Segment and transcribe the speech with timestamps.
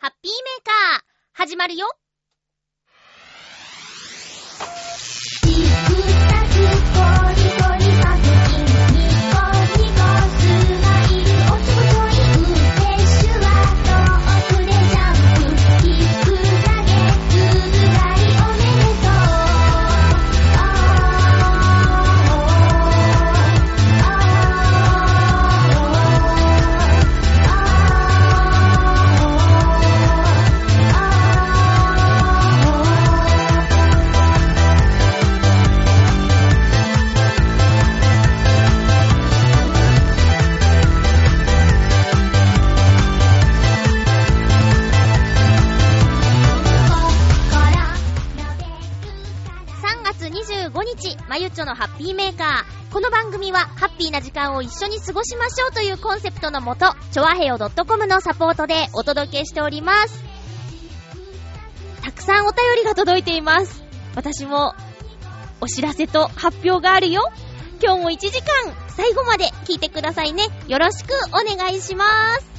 [0.00, 1.88] ハッピーメーカー、始まるよ。
[51.38, 52.92] ゆちょのハッピーメーカー。
[52.92, 60.20] この番組は、ハッピーな時間を一緒に過ごしましょうというコンセプトのもと、ちょわへよ .com のサポートでお届けしております。
[62.02, 63.84] たくさんお便りが届いています。
[64.16, 64.74] 私も、
[65.60, 67.22] お知らせと発表があるよ。
[67.80, 70.42] 今日も1時間、最後まで聞いてくださいね。
[70.66, 72.04] よろしくお願いしま
[72.40, 72.57] す。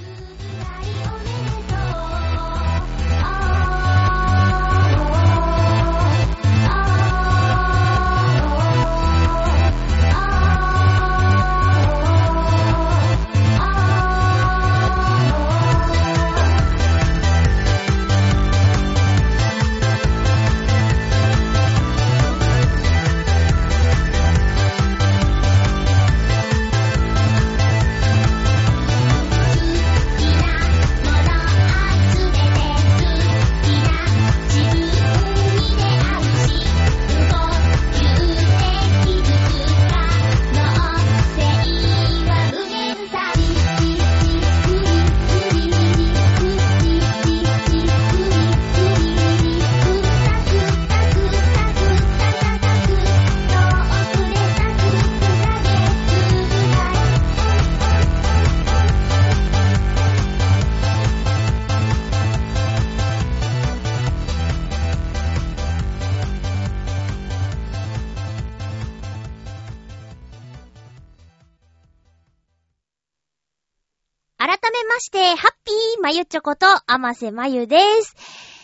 [76.09, 78.15] まゆちょこと、あませまゆです。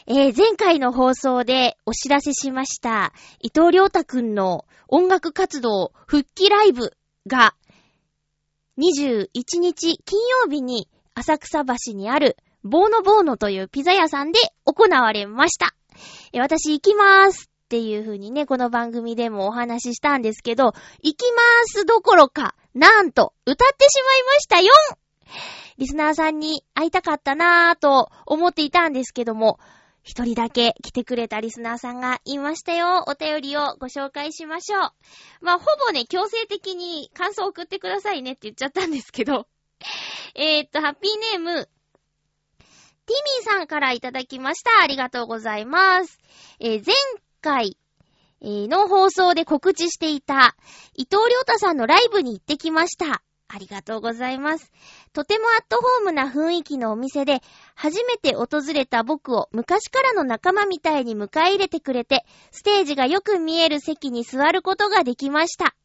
[0.08, 6.98] えー、前回の放送でお知らせしました、伊藤良太くんの音楽活動復帰ライブ
[7.28, 7.54] が、
[8.80, 15.76] 21日金曜日に浅草橋にあるボーノボーノというピザ屋さんで行われました。
[16.34, 20.74] えー私行きまーすっていう風にね、この番組でもお話ししたんですけど、
[21.04, 24.72] 行きまーすどころか、なんと、歌ってしまいましたよ
[25.78, 29.60] リスナーさんに会いたかったなぁと思っていたんですけども、
[30.04, 33.04] 一人だけ来てくれたリスナーさんがいましたよ。
[33.08, 34.92] お便りをご紹介しましょう。
[35.42, 39.48] まあ、ほぼね、強制的に感想を送ってくださいねって言っちゃったんですけど。
[40.36, 41.70] えーっと、ハッピーネーム、
[43.08, 44.82] ティミーさんからいただきました。
[44.82, 46.20] ありがとうございます。
[46.60, 46.96] えー前
[47.42, 47.78] 回、
[48.42, 50.56] えーの放送で告知していた、
[50.94, 53.24] 伊藤良太さんのライブに行ってきました。
[53.48, 54.72] ありがとうございます。
[55.14, 57.42] とてもアットホームな雰囲気のお店で、
[57.76, 65.76] 初めて訪れた僕を昔からの仲間みたいに迎え入れてくれて、ステージがよく見える席に座ることができました。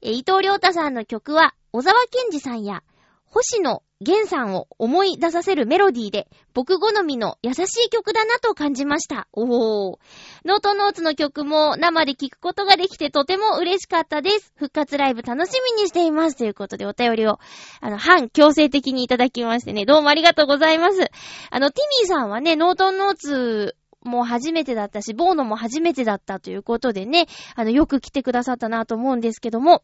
[0.00, 2.82] 伊藤良太さんの曲は、小沢健二さんや、
[3.24, 9.26] 星野源さんを思い出させるメロディーで、僕好みの優しい曲だなと感じました。
[9.32, 9.98] おー。
[10.44, 14.52] ノートノーツの曲も生で聴くことができてとても嬉しかったです。
[14.56, 16.36] 復活ライブ楽しみにしています。
[16.36, 17.38] ということでお便りを、
[17.80, 21.10] あの、反強制的にいただきましてね、どうもありがとうございます。
[21.50, 29.82] あの、ティミーさんはね、ノートノーツも初めてだったし、ボーノも初めてだったということでね、あの、よく来てくださったなと思うんですけども、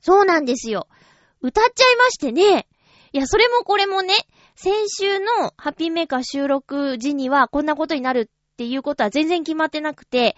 [0.00, 0.88] そうなんですよ。
[1.40, 2.66] 歌っちゃいましてね。
[3.12, 4.14] いや、それもこれもね、
[4.54, 10.36] 先週のハッピーメーカー収録時にはこんなことになるっていうことは全然決まってなくて、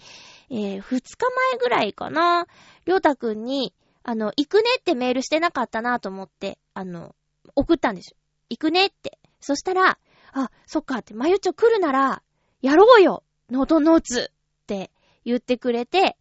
[0.51, 1.17] えー、二日
[1.51, 2.47] 前ぐらいかな、
[2.87, 3.75] りょうたくんに、
[4.05, 7.15] あの、行くねってメールしてなかったなと思って、あの、
[7.57, 8.17] 送ったんですよ。
[8.49, 9.19] 行くねって。
[9.41, 9.99] そしたら、
[10.33, 12.23] あ、そっかって、まゆちょ来るなら、
[12.63, 14.91] やろうよノートノーツって
[15.25, 16.17] 言ってくれて、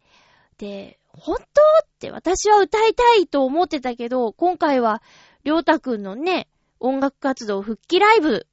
[0.58, 1.46] で、本当っ
[1.98, 5.02] て私は歌いたいと思ってたけど、今回は、
[5.44, 6.48] りょうたくんのね、
[6.80, 8.46] 音楽活動復帰ライブ、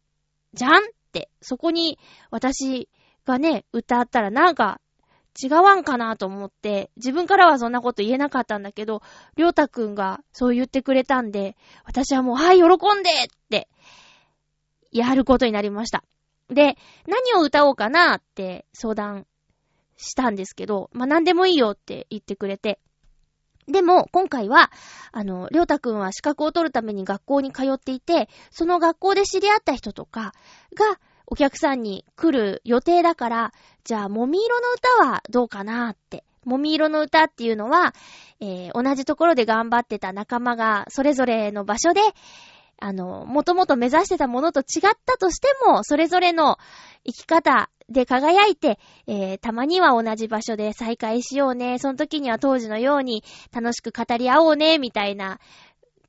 [0.53, 0.77] じゃんっ
[1.12, 2.00] て、そこに
[2.31, 2.89] 私
[3.25, 4.81] がね、歌ったらなんか
[5.41, 9.01] 違わんかなと思って、自分からはそんなこと言えなかったんだけど、
[9.36, 11.56] りょうたくんがそう言ってくれたんで、
[11.86, 13.13] 私はもう、はい、喜んでっ
[13.50, 13.69] て、
[14.91, 16.03] やることになりました。
[16.50, 16.77] で、
[17.07, 19.27] 何を歌おうかなって相談
[19.97, 22.80] したんですけど、まあ、何でもいいよって言ってくれて。
[23.69, 24.71] でも、今回は、
[25.12, 30.33] あの、りょうたくんは資格を取るために学校に通っていて、その学校で知り合った人とか
[30.75, 34.68] が、お客さんに来る予定だから、じゃあ、もみ色の
[35.04, 36.24] 歌はどうかなって。
[36.45, 37.94] もみ色の歌っていうのは、
[38.39, 42.01] えー、同じところで頑張ってた仲間が、それぞれの場所で、
[42.81, 44.64] あの、もともと目指してたものと違っ
[45.06, 46.58] たとしても、それぞれの
[47.06, 51.80] 生き方で輝いて、えー、たまには同じ場所で再会しようね。
[51.80, 55.40] その時には当時のように楽しく語り合おうね、みたいな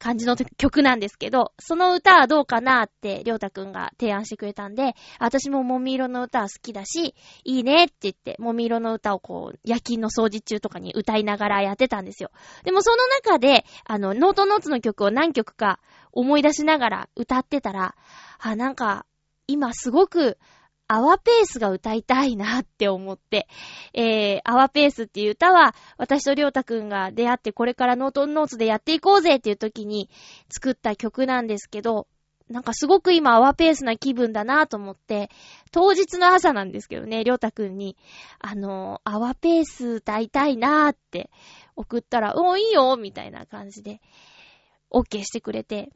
[0.00, 7.14] 感じの曲なんですけど、その歌はどうかなって、りょうたくんが提案してくれたんで、私ももみ色の歌は好きだし、
[7.44, 12.30] いいねって言って、もみ色の歌をこう、夜勤の掃除中とかに歌いながらやってたんですよ。
[12.64, 15.80] でもその中で、あの、ノートノーツの曲を何曲か
[16.12, 17.94] 思い出しながら歌ってたら、
[18.38, 19.04] あ、なんか、
[19.46, 20.38] 今すごく、
[20.92, 23.46] アワペースが歌いたいなって思って、
[23.94, 30.10] えー、アワペースっていう歌は、私とりょうたくんが出会ってこれからノートンノーツでやっていこうぜっていう時に
[30.48, 32.08] 作った曲なんですけど、
[32.48, 35.30] なんかすごく今アワペースな気分だなと思って、
[35.70, 37.96] 当日の朝なんですけどね、りょうたくんに、
[38.40, 41.30] あのー、アワペース歌いたいなーって
[41.76, 44.00] 送ったら、おいいよみたいな感じで、
[44.90, 45.92] OK してくれて。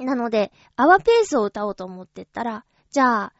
[0.00, 3.32] なので、アワペースを歌おうと思ってったら、じゃあ、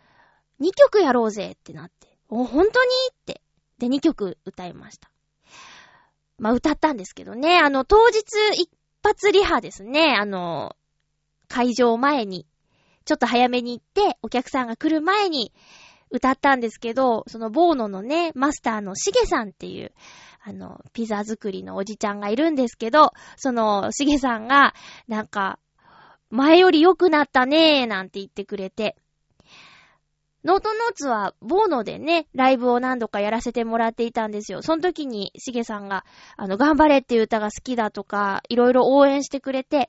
[0.63, 2.19] 2曲やろうぜってなって。
[2.29, 3.43] お、本当にって。
[3.79, 5.11] で、2曲歌いました。
[6.39, 7.59] まあ、歌ったんですけどね。
[7.59, 8.23] あの、当日
[8.55, 8.71] 一
[9.03, 10.15] 発リハですね。
[10.19, 10.77] あの、
[11.49, 12.47] 会場前に、
[13.05, 15.53] ちょっと早めに行って、お客さんが来る前に
[16.11, 19.93] 歌ったんですけど、そのボーノのね、マスターのしげさんっていう、
[20.45, 24.75] あの、ピザ作りのおじちゃんがいるんですけど、その、しげさんが、
[25.09, 25.59] なんか、
[26.31, 28.97] 前より良くなったねーなんて言ってくれて、
[30.45, 34.61] ノートノーツは、ボーノでね、ライブを何度かやらせてもらっていたんですよ。
[34.61, 36.05] その時に、しげさんが、
[36.37, 39.89] あの、頑張れっていう歌が好きだとか、いろいろ応援してくれて、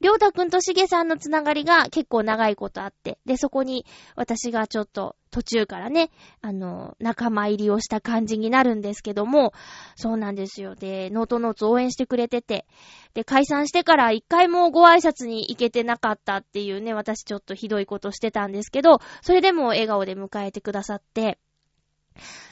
[0.00, 3.84] りょうたくんとしげさんのつながりが結構長いことあって、で、そこに
[4.14, 6.10] 私がちょっと途中からね、
[6.40, 9.52] あの、仲間入りをした感じになるんですけども、
[9.96, 10.74] そうなんですよ。
[10.74, 12.66] で、ノートノーツ応援してくれてて、
[13.14, 21.38] で、解散してから一回もご挨拶に行けてなかったっていうね、私ちょっとひどいことしてたんですけど、それでも笑顔で迎えてくださって、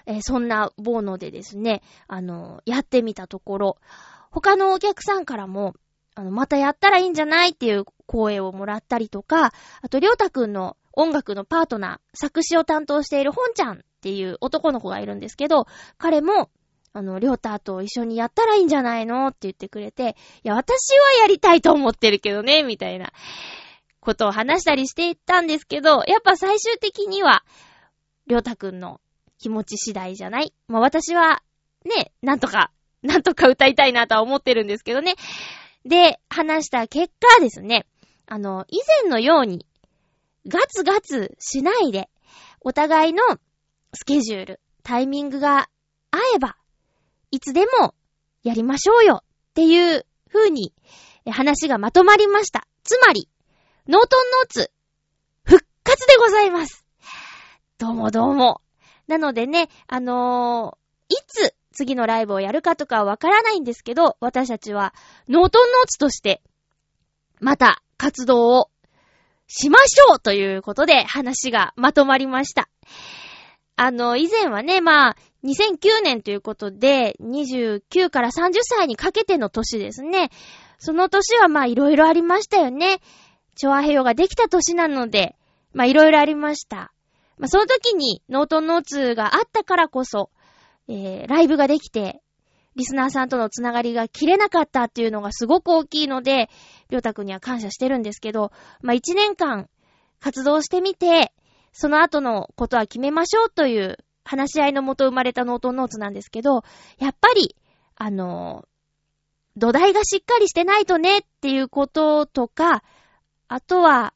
[0.06, 3.78] えー、そんなボーノでですね、あの、やってみたところ、
[4.30, 5.74] 他のお客さんからも、
[6.16, 9.52] あの、またやったらいいんじゃないっていう声をもらったりとか、
[9.82, 15.66] あと、りょうたくんの音楽のパートナー、作詞を担当している本ちゃんっていう男の子がいるんですけど、
[15.98, 16.50] 彼も、
[16.94, 23.12] あの、りょうたと一緒にやったらいいんじゃないのって言ってくれて、いや、私はやりたいと思ってるけどね、みたいな
[24.00, 27.44] ことを話したりしていったんですけど、やっぱ最終的には、
[28.26, 29.02] りょうたくんの
[29.36, 31.42] 気持ち次第じゃないまあ、私は、
[31.84, 32.70] ね、なんとか、
[33.02, 35.16] なんとか歌いたいなとは思ってるんですけどね。
[35.86, 37.86] で、話した結果ですね、
[38.26, 39.66] あの、以前のように、
[40.48, 42.08] ガツガツしないで、
[42.60, 43.22] お互いの
[43.94, 45.68] スケジュール、タイミングが
[46.10, 46.56] 合えば、
[47.30, 47.94] いつでも
[48.42, 50.72] やりましょうよっていう風に
[51.30, 52.66] 話がまとまりました。
[52.82, 53.28] つまり、
[53.88, 54.72] ノートンノーツ、
[55.44, 56.84] 復活でございます。
[57.78, 58.60] どうもどうも。
[59.06, 64.94] なのでね、あのー、いつ次のライブをやるかとかはわからないんですけど、私たちは
[65.28, 66.42] ノートンノーツとして、
[67.38, 68.70] また活動を
[69.46, 72.68] しましょうということで話がまとまりました。
[73.76, 80.30] あの、以前はね、まあ、2009年ということで、29から30歳にかけての年ですね。
[80.78, 83.00] その年はまあ、いろいろありましたよね。
[83.54, 85.36] チョアヘヨができた年なので、
[85.74, 86.92] まあ、いろいろありました。
[87.38, 90.30] まあ、その時にノートンノーツがあったからこそ、
[90.88, 92.22] えー、ライブができて、
[92.76, 96.50] リスナーさんとのつながりが切れなかったっていうのがすごく大きいので、
[96.90, 98.52] りょうたくんには感謝してるんですけど、
[98.82, 99.68] まあ、一年間
[100.20, 101.32] 活動してみて、
[101.72, 106.62] その後のことは決めましょうという話し合いのもと生まれたノートノーツなんですけど、
[106.98, 107.56] やっぱり、
[107.96, 108.66] あの、
[109.56, 112.82] 土台がしっかりしてないとねっていうこととか、
[113.48, 114.12] あとは、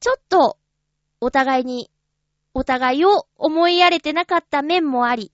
[0.00, 0.58] ちょっと
[1.20, 1.90] お互いに
[2.58, 5.30] お互いを思いやれてなかった面もあり、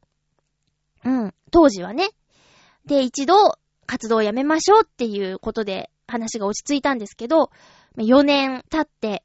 [1.04, 2.08] うん、当時はね。
[2.84, 3.34] で、一度
[3.86, 7.52] 活動をやめましょうっていうことで話が落ち着いたんですけど、
[7.96, 9.22] 4年経って、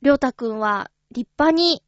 [0.00, 1.82] りょうたくんは立派に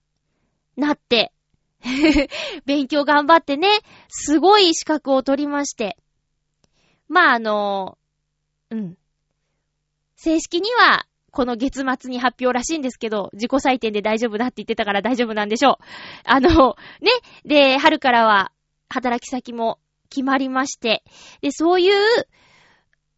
[0.76, 1.33] なって、
[2.66, 3.68] 勉強頑張ってね、
[4.09, 5.97] すごい資格を取りまして。
[7.06, 7.99] まあ、あの、
[8.71, 8.99] うん。
[10.16, 15.76] 正式にはこの月末に発表らしいんですけど、自己採点で大丈夫だって言ってたから大丈夫なんでしょう。
[16.24, 17.10] あの、ね。
[17.44, 18.52] で、春からは
[18.88, 21.02] 働き先も決まりまして、
[21.42, 21.92] で、そういう、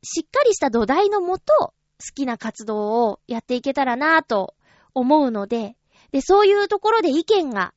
[0.03, 1.75] しっかりした土台のもと、好
[2.15, 4.55] きな活動をやっていけたらなぁと
[4.95, 5.77] 思うので、
[6.11, 7.75] で、そういうところで意見が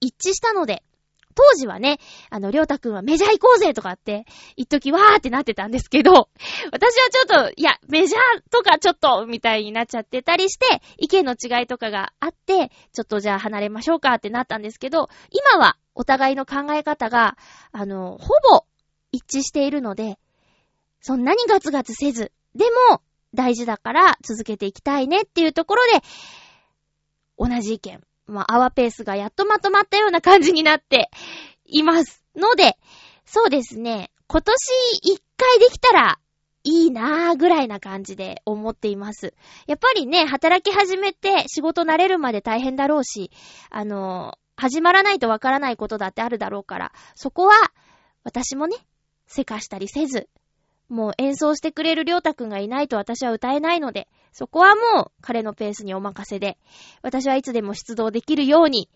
[0.00, 0.82] 一致したので、
[1.40, 6.28] 当時はね、あの、りょうたくんはメジャー行こうぜとかって、一時わーってなってたんですけど、
[6.70, 10.66] 私はちょっと、いや、メジャーとかちょっと、みたいになっちゃってたりして、
[10.98, 17.38] 意見の違いとかがあって、ちょっとじゃあ離れましょうかってなったんですけど、今はお互いの考え方が、
[17.72, 18.66] あの、ほぼ
[19.12, 20.18] 一致しているので、
[21.00, 23.00] そんなにガツガツせず、でも、
[23.32, 26.02] 大事だから続けていきたいねっていうところで、
[27.38, 31.10] 同じ意見まあ、アワペースがやっとまとまったような感じになって
[31.64, 32.76] いますので、
[33.24, 34.54] そうですね、今年
[35.02, 36.18] 一回できたら
[36.62, 39.34] いいなぁぐらいな感じで思っています。
[39.66, 43.30] やっぱりね、働き始めて仕事慣れるまで大変だろうし、
[43.70, 47.54] あのー、始まらないとわからないことだってあるだろうから、そこは
[48.24, 48.76] 私もね、
[49.26, 50.28] せかしたりせず、
[50.88, 56.58] もう演奏してくれるりょうたくんがいないと私は歌えないので、そこはもう彼のペースにお任せで、
[57.02, 58.88] 私はいつでも出動できるように、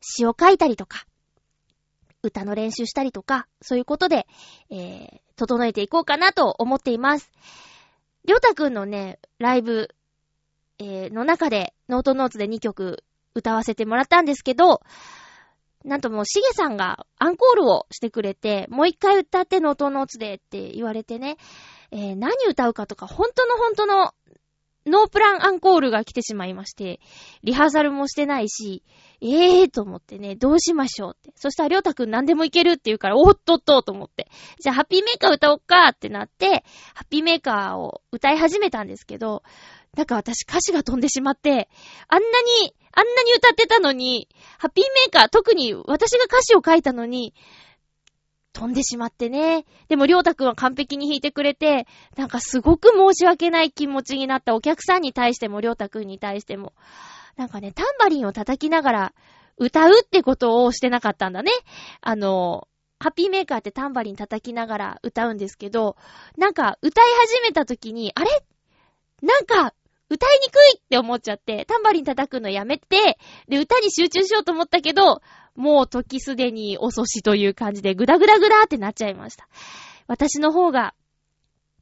[0.00, 1.06] 詩を書いたりとか、
[2.22, 4.26] 歌の練習したりとか、そういうことで、
[4.70, 7.30] えー、整えていこうかなと思っています。
[8.24, 9.94] りょうたくんのね、ライブ、
[10.78, 13.04] えー、の中で、ノートノーツで2曲
[13.34, 14.80] 歌わせてもらったんですけど、
[15.84, 21.36] なんともう、しげさんがアンコールをしてくれて、もう一回歌ってノートノーツでって言われてね、
[21.94, 24.14] えー、何歌うかとか、本当の本当の
[24.84, 27.00] ノープランアンコールが来てしまいまして、
[27.44, 28.82] リハーサルもしてないし、
[29.22, 31.32] ええーと思ってね、どうしましょうって。
[31.36, 34.28] そしたらりょうたくん何でもいけるって言うから、おっとっとと思って。
[34.58, 39.44] じゃあ、ハッピーメーカー歌おっかってなって、ハッピーメーカーを歌い始めたんですけど、
[39.96, 41.68] なんか私歌詞が飛んでしまって、
[42.08, 47.34] あんなにあんなに歌ってたのに、ハッピーメーカー、特に私が歌詞を書いたのに、
[48.54, 49.66] 飛んでしまってね。
[49.88, 56.72] でも、りょうたくんは完璧に弾いてくれて、なんかすごく申し訳ない気持ちになったお客さんに対しても、りょうたくんに対しても。
[57.36, 59.14] なんかね、タンバリンを叩きながら
[59.58, 61.50] 歌うってことをしてなかったんだね。
[62.00, 62.68] あの、
[63.00, 65.96] ハッピーメーカーってタンバリン叩きながら歌うんですけど、
[66.38, 68.30] なんか歌い始めた時に、あれ？
[69.20, 69.74] なんか
[70.14, 73.18] 歌いにくいって思っちゃって、タンバリン叩くのやめて、
[73.48, 75.22] で、歌に集中しようと思ったけど、
[75.56, 79.48] もう時すでに遅しという感じで、ぐだぐだぐだってなっちゃいました。
[80.06, 80.94] 私の方が、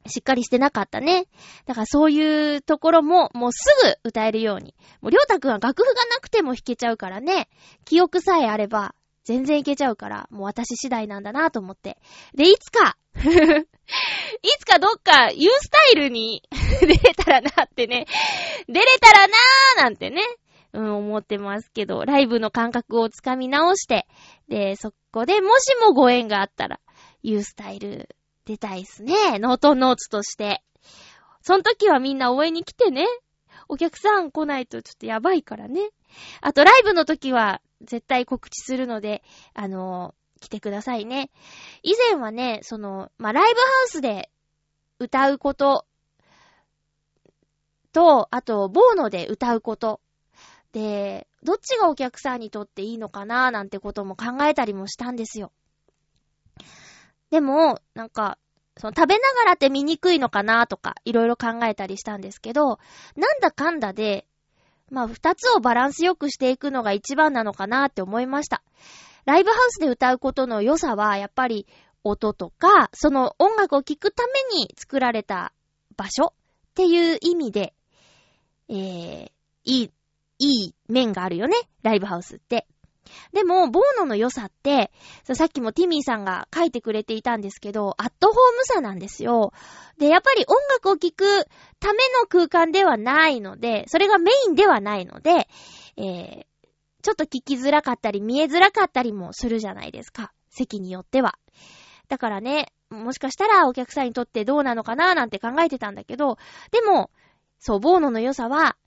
[0.07, 1.27] しっかりしてなかったね。
[1.65, 3.63] だからそういうところも、もうす
[4.03, 4.75] ぐ歌えるように。
[5.01, 7.47] もうりょうたくんは楽譜がなくても弾けちゃうからね。
[7.85, 11.97] 記憶さえあれば、全然いけちゃうから、もう私次第なんだなと思って。
[12.33, 13.21] で、いつか い
[14.59, 16.43] つかどっか、ユースタイルに
[16.81, 18.05] 出れたらなってね。
[18.67, 20.21] 出れたらなーなんてね。
[20.73, 24.07] うん、思ってますけど、ライブの感覚をつかみ直して、
[24.49, 26.79] で、そこでもしもご縁があったら、
[27.21, 28.09] ユースタイル
[28.45, 29.37] 出たいっすね。
[29.39, 30.63] ノートノーツとして。
[31.41, 33.05] その時はみんな応援に来てね。
[33.69, 35.89] お客さん来ないとちょっとやばいからね。
[36.41, 39.23] あとライブの時は絶対告知するので、
[39.53, 41.31] あの来てくださいね。
[41.83, 44.29] 以前はね、その、まあ、ライブハウスで
[44.99, 45.85] 歌うこと
[47.93, 50.01] と、あと、ボーノで歌うこと。
[50.73, 55.51] で、どっちがお客さんにとっていいのかななんてことも考えたりもしたんですよ。
[57.29, 58.37] でも、なんか、
[58.77, 62.79] その食べながらって見にくいのかなとか、いろいろ考えたりしたんですけど、
[63.15, 64.25] なんだかんだで、
[64.93, 68.61] まあ、二つをバランスよくしていくのが一番なのかなって思いました。
[69.25, 71.65] ライブハウスで歌うことの良さは、やっぱり
[72.03, 75.51] 音とか、その音楽を聴くために作られた
[75.97, 77.73] 場所っていう意味で、
[78.69, 79.31] えー、
[79.63, 79.91] いい、
[80.37, 81.55] いい面があるよね。
[81.81, 82.67] ライブハウスって。
[83.31, 84.91] でも、ボーノの良さって、
[85.33, 89.53] さっきもティミーさんが書いてくれていたんですけど、アットホームさなんですよ。
[89.97, 91.45] で、やっぱり音楽を聴く
[91.79, 95.47] ための空間ではないので、それがメインではないので、
[95.97, 96.45] えー、
[97.01, 100.31] ちょっと聞きづらかったり見えづらかったりもするじゃないですか。
[100.49, 101.37] 席によっては。
[102.07, 106.37] だからね、もしかしたらお客さんにとってどうなのかななんて考えてたんだけど、
[106.71, 107.11] でも、
[107.59, 108.77] そう、ボーノの良さは、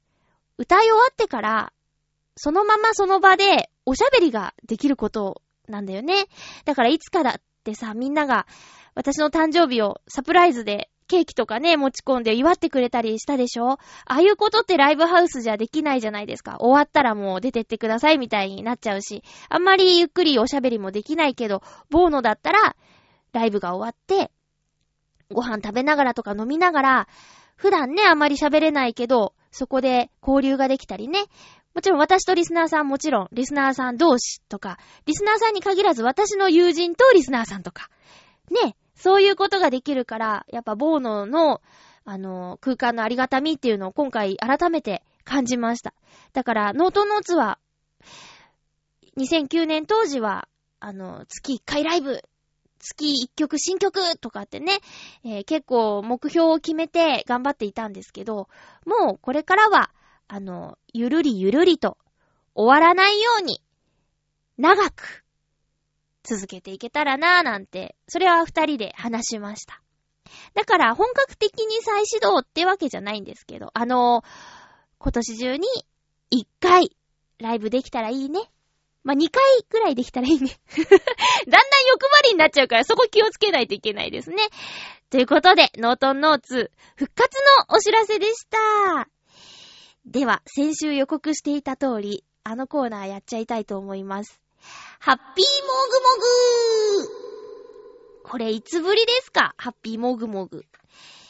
[0.59, 1.73] 歌い終わってから、
[2.37, 6.27] そのままその場でおしゃべりができることなんだよね。
[6.65, 8.47] だからいつかだってさ、みんなが
[8.95, 13.73] 私の誕生日をサプライズでケーキとかね、持ち込んで祝ってくれたりしたでしょ？
[13.73, 16.57] ああいうことってライブハウスじゃできないじゃないですか。
[16.59, 22.77] 終わったらもう出てってくださいみたいになっちゃうし、あんまりゆっくりおしゃべりもできないけど、ボーノだったら、
[23.33, 24.33] ライブが終わって、
[25.31, 27.09] ご飯食べながらとか飲みながら、
[27.57, 31.21] 普段ね、あまり喋れないけど、そこで交流ができたりね。
[31.77, 37.91] もちろん私とリスナーさんもちろん、リスナーさん同士とか、リスナーさんに限らず私の友人とリスナーさんとか、
[38.51, 41.61] ね、そういうことができるから、やっぱボーノの、
[42.07, 45.93] あの、空間のありがたみっていうのを今回改めて感じました。
[46.33, 47.59] だから、ノートノーツは、
[49.19, 50.49] 2009年当時は、
[50.81, 52.23] あの、月1回ライブ、
[52.79, 54.79] 月1曲新曲とかってね、
[55.27, 58.49] えー、結構目標を決めて頑張っていたんですけど、
[58.87, 59.91] もうこれからは、
[60.29, 61.99] あの、ゆるりゆるりと
[62.55, 63.61] 終わらないように、
[64.59, 65.25] 長く
[66.25, 69.83] 続けていけたらなぁなんて、それは二人で話しました。
[70.55, 74.23] だから本格的に再始動ってわけじゃないんですけど、あの、
[74.99, 75.69] 今年中に
[76.31, 76.97] 一回
[77.39, 78.41] ライブできたらいいね。
[79.05, 80.51] まあ、2回くらいできたらいいね。
[80.75, 84.49] だんだん欲張りになっちゃうからそこ気をつけないといけないですね。
[85.11, 89.16] ということで、ノートンノーツ復活のお知らせでした。
[90.07, 94.41] では、先週予告していた通り、あのコーナーやっちゃいたいと思います。
[95.01, 96.01] ハッピーモグ
[97.03, 99.55] モグこれいつぶりですか？
[99.59, 100.65] ハッピーモグモグ。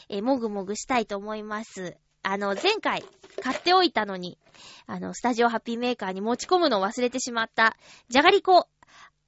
[0.09, 1.97] え、もぐもぐしたいと思います。
[2.21, 3.03] あの、前回
[3.41, 4.37] 買っておいたのに、
[4.85, 7.75] あの、スタジオハッピーメーカーに持ち込むのを忘れてしまった、
[8.09, 8.67] じゃがりこ、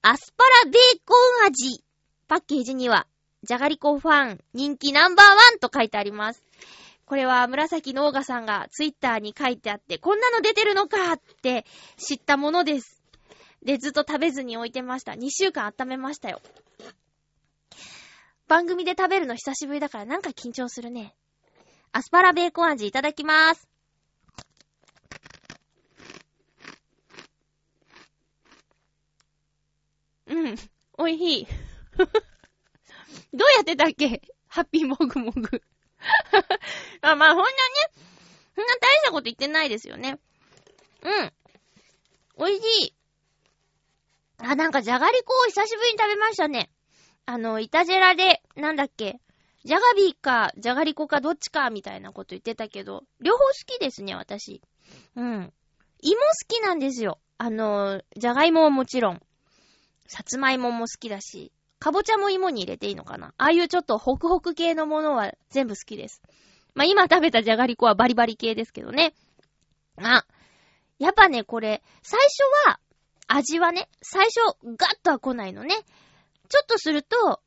[0.03, 1.83] アスパラベーコン味。
[2.27, 3.07] パッケージには、
[3.43, 6.43] じゃがりこファン人気ナンバーワンと書いてあります。
[7.09, 11.65] これは紫のオーガさんがツイッターに書いてあって、こんなの出てるのかって
[11.97, 13.01] 知ったものです。
[13.63, 15.13] で、ずっと食べずに置いてました。
[15.13, 16.39] 2週間温めましたよ。
[18.47, 21.15] 番組で食べるの久しぶりだからなんか緊張するね。
[21.93, 23.67] アスパラベーコン味いただきまーす。
[30.27, 30.55] うん。
[30.99, 31.47] おいしい。
[33.33, 34.21] どうやってたっけ？
[34.47, 35.63] ハッピーモグモグ
[37.11, 37.55] あ、まあ、ほんなね、
[38.55, 40.19] そんな大したこと言ってないですよね。
[41.03, 41.33] うん。
[42.35, 42.93] おいしい。
[44.37, 46.69] あ、なんかじゃがりこを久しぶりに食べましたね。
[47.25, 49.19] あの、イタジェラで、なんだっけ、
[49.65, 54.61] ジャガビーか、じゃがりこかどっちか、みたいなこと言ってたけど、両方好きですね、私。
[55.15, 55.53] うん。
[56.01, 57.19] 芋好きなんですよ。
[57.37, 59.21] あの、じゃがいもももちろん。
[60.07, 66.21] さつまいもも好きだし、かぼちゃも芋に入れていいのかなああいうちょっとホクホク系のものは全部好きです。
[66.73, 69.13] まあ、今食べたじゃがりこはバリバリ系ですけどね。
[69.97, 70.25] あ、
[70.97, 72.79] やっぱね、これ、最初は、
[73.27, 75.75] 味はね、最初、ガッとは来ないのね。
[76.49, 77.41] ちょっとすると、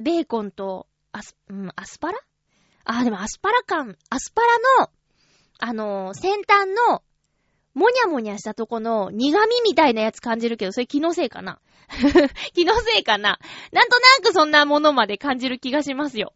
[0.00, 2.18] ベーコンとアス、うん、アスパラ？
[2.84, 4.90] あ、でもアスパラ感、アスパラの、
[5.58, 7.02] あのー、先端の、
[7.74, 11.60] もにゃもにゃしたとこの苦味みたいなやつ感じるけど、それ気のせいかな？
[12.54, 13.38] 気のせいかな？
[13.72, 16.32] なんとなくそんなものまで感じる気がしますよ。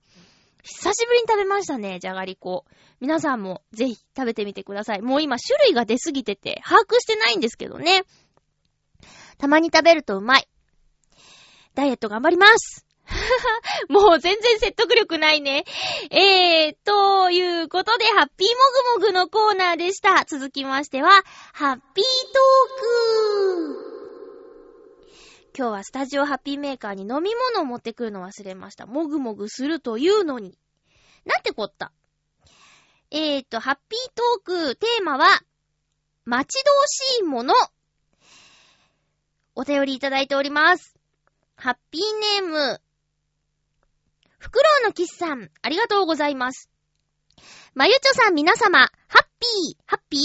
[0.71, 2.65] 久しぶりに食べましたね、じゃがりこ。
[3.01, 5.03] 皆さんもぜひ食べてみてください。
[5.03, 8.05] もう今種類が出すぎてて、把握してないんですけどね。
[9.39, 10.49] たまに食べるとうまい。
[11.75, 12.85] ダイエット頑張ります
[13.89, 15.65] もう全然説得力ないね。
[16.11, 18.49] えー、ということで、ハッピー
[18.99, 20.25] もぐもぐのコーナーでした。
[20.27, 21.11] 続きましては、
[21.55, 23.88] ハッピートーク
[25.59, 28.87] 今日はスタジオハッピーメーカーに飲み物を持ってくるの忘れました。
[28.87, 30.57] もぐもぐするというのに。
[31.25, 31.91] なんてこった？
[33.11, 35.27] えーと、ハッピートークテーマは、
[36.25, 37.55] 待ち遠しいもの。
[39.57, 40.95] お便りいただいております。
[41.57, 42.03] ハッピー
[42.43, 42.81] ネーム、
[44.39, 46.71] フクロウのキスさん、ありがとうございます。
[47.75, 50.21] まゆちょさん皆様、ハッピー、ハッピー？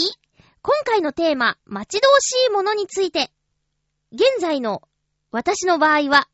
[0.61, 3.31] 今回のテーマ、待ち遠しいものについて。
[4.11, 4.83] 現在の
[5.33, 6.27] 私の場合は、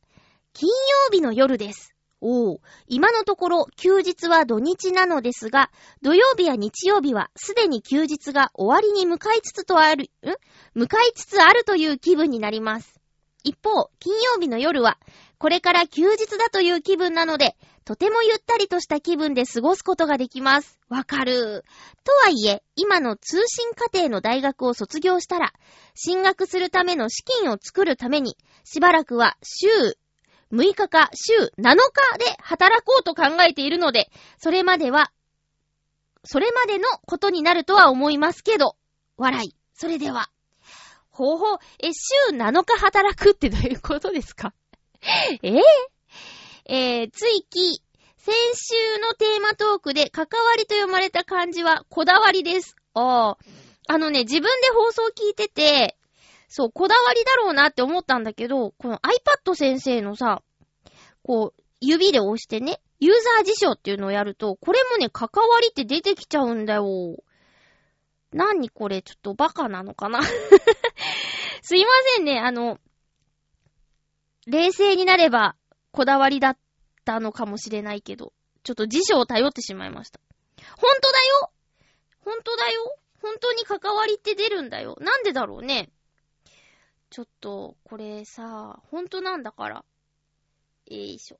[0.51, 0.73] 金曜
[1.09, 1.95] 日の夜です。
[2.19, 10.11] おお、今のところ休日は土日なのですが、土曜日や日曜日はすでに休日が終わりに向かいつつとある、
[10.75, 10.79] ん？
[10.79, 12.99] 向かいつつあるという気分になります。
[13.45, 14.97] 一方、金曜日の夜は、
[15.39, 20.79] これから休日だという気分なので、とてもゆったりとした気分で過ごすことができます。
[20.89, 21.63] わかる。
[22.03, 25.53] とはいえ、今の通信課程の大学を卒業したら、
[25.95, 29.67] 進学するための資金を作るために、しばらくは週
[30.51, 35.11] 6日か週7日で働こうと考えているので、それまでは、
[36.25, 38.75] それまでのことになるとは思いますけど、
[39.15, 39.55] 笑い。
[39.73, 40.29] それでは。
[41.11, 44.53] ほうほう、え、週7日働くってどういうことですか？
[45.43, 45.61] えー、
[46.65, 47.81] えー、追記。
[48.17, 52.75] 先週のテーマトークで関わりと読まれた漢字はこだわりです。
[52.93, 53.37] ああ。
[53.87, 55.97] あのね、自分で放送聞いてて、
[56.47, 60.43] そう、こだわりだろうなって思ったんだけど、この iPad 先生のさ、
[61.23, 67.23] こう、指で押してね、ユーザー辞書っていうのをやると、これもね、関わりって出てきちゃうんだよ。
[68.31, 70.21] 何これ、ちょっとバカなのかな
[71.61, 72.79] すいませんね、あの、
[74.49, 75.55] 冷静になれば
[75.91, 76.57] こだわりだっ
[77.05, 78.33] たのかもしれないけど、
[78.63, 80.19] ちょっと辞書を頼ってしまいました。
[80.75, 81.51] ほんとだよ
[82.25, 84.97] ほんとだよ本当に関わりって出るんだよ。
[85.01, 85.89] なんでだろうね？
[87.11, 89.83] ちょっと、これさ、ほんとなんだから。
[90.89, 91.39] えいしょ。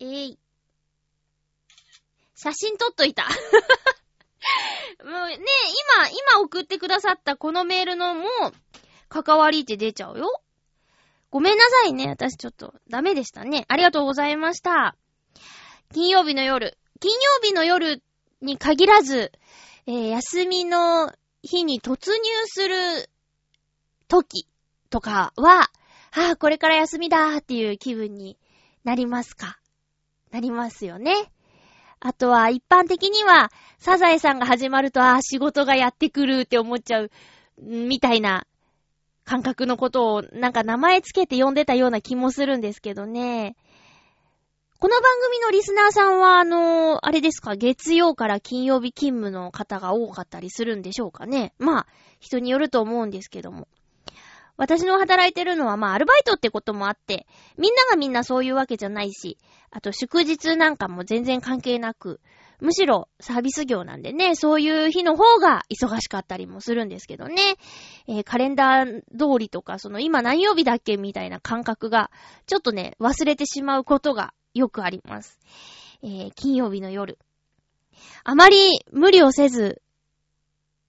[0.00, 0.38] えい。
[2.34, 3.24] 写真撮っといた。
[5.04, 8.28] もうね、今、今送ってくださったこのメールのも、
[9.08, 10.42] 関わりって出ちゃうよ。
[11.36, 12.08] ごめんなさいね。
[12.08, 13.66] 私ちょっとダメでしたね。
[13.68, 14.96] ありがとうございました。
[15.92, 16.78] 金曜日の夜。
[16.98, 18.02] 金曜日の夜
[18.40, 19.32] に限らず、
[19.86, 23.10] えー、休みの日に突入する
[24.08, 24.48] 時
[24.88, 25.64] とかは、
[26.12, 28.38] ああ、これから休みだーっていう気分に
[28.82, 29.58] なりますか？
[30.30, 31.30] なりますよね。
[32.00, 37.10] あとは一般的には、サザエさんが始まると、ああ、仕事がやってくるって思っちゃう、
[37.58, 38.46] みたいな
[39.26, 43.56] 感覚のことをなんか名前つけて呼んでたような気もするんですけどね。
[44.78, 51.54] この番組のリスナーさんは、あのー、あれですか、月曜から金曜日勤務の方が多かったりするんでしょうかね。
[51.58, 51.86] まあ、
[52.20, 53.66] 人によると思うんですけども。
[54.58, 57.26] 私の働いてるのは、まあ、アルバイトってこともあって、
[57.58, 59.38] みんながみんなそういうわけじゃないし、
[59.70, 62.20] あと祝日なんかも全然関係なく、
[62.60, 67.56] むしろサービス業なんでね、そういう日の方が忙しかったりもするんですけどね。
[68.08, 72.10] えー、カレンダー通りとか、その今何曜日だっけみたいな感覚が、
[72.46, 75.38] ちょっとね、忘れてしまうことがよくあります。
[76.02, 77.18] えー、金曜日の夜。
[78.24, 79.82] あまり無理をせず、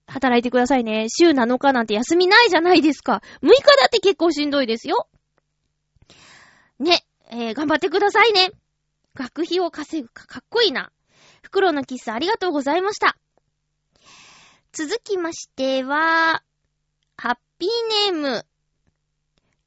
[0.06, 1.06] 働いてくださいね。
[1.08, 3.22] 週7日なんて休みないじゃないですか。
[3.42, 5.06] 6日だって結構しんどいですよ。
[6.78, 8.52] ね、えー、頑張ってくださいね。
[9.14, 10.90] 学費を稼ぐかかっこいいな。
[11.48, 13.16] 袋のキスありがとうございました。
[14.72, 16.42] 続きましては、
[17.16, 18.46] ハッピーネーム、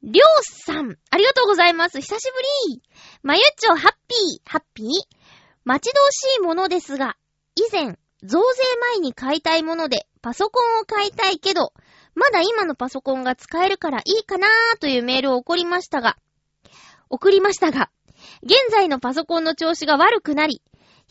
[0.03, 1.99] りょうさん、ありがとうございます。
[1.99, 2.31] 久し
[2.67, 2.83] ぶり。
[3.23, 4.87] まゆっちょ、ハッピー、ハッピー
[5.63, 7.17] 待ち遠しいものですが、
[7.55, 11.73] 以前、増税前に買いたいもので、パソコンを買いたいけど、
[12.13, 16.17] まだ今のパソコンが使えるからいいかなーというメールを送りましたが、
[17.09, 17.89] 送りましたが、
[18.43, 20.61] 現在のパソコンの調子が悪くなり、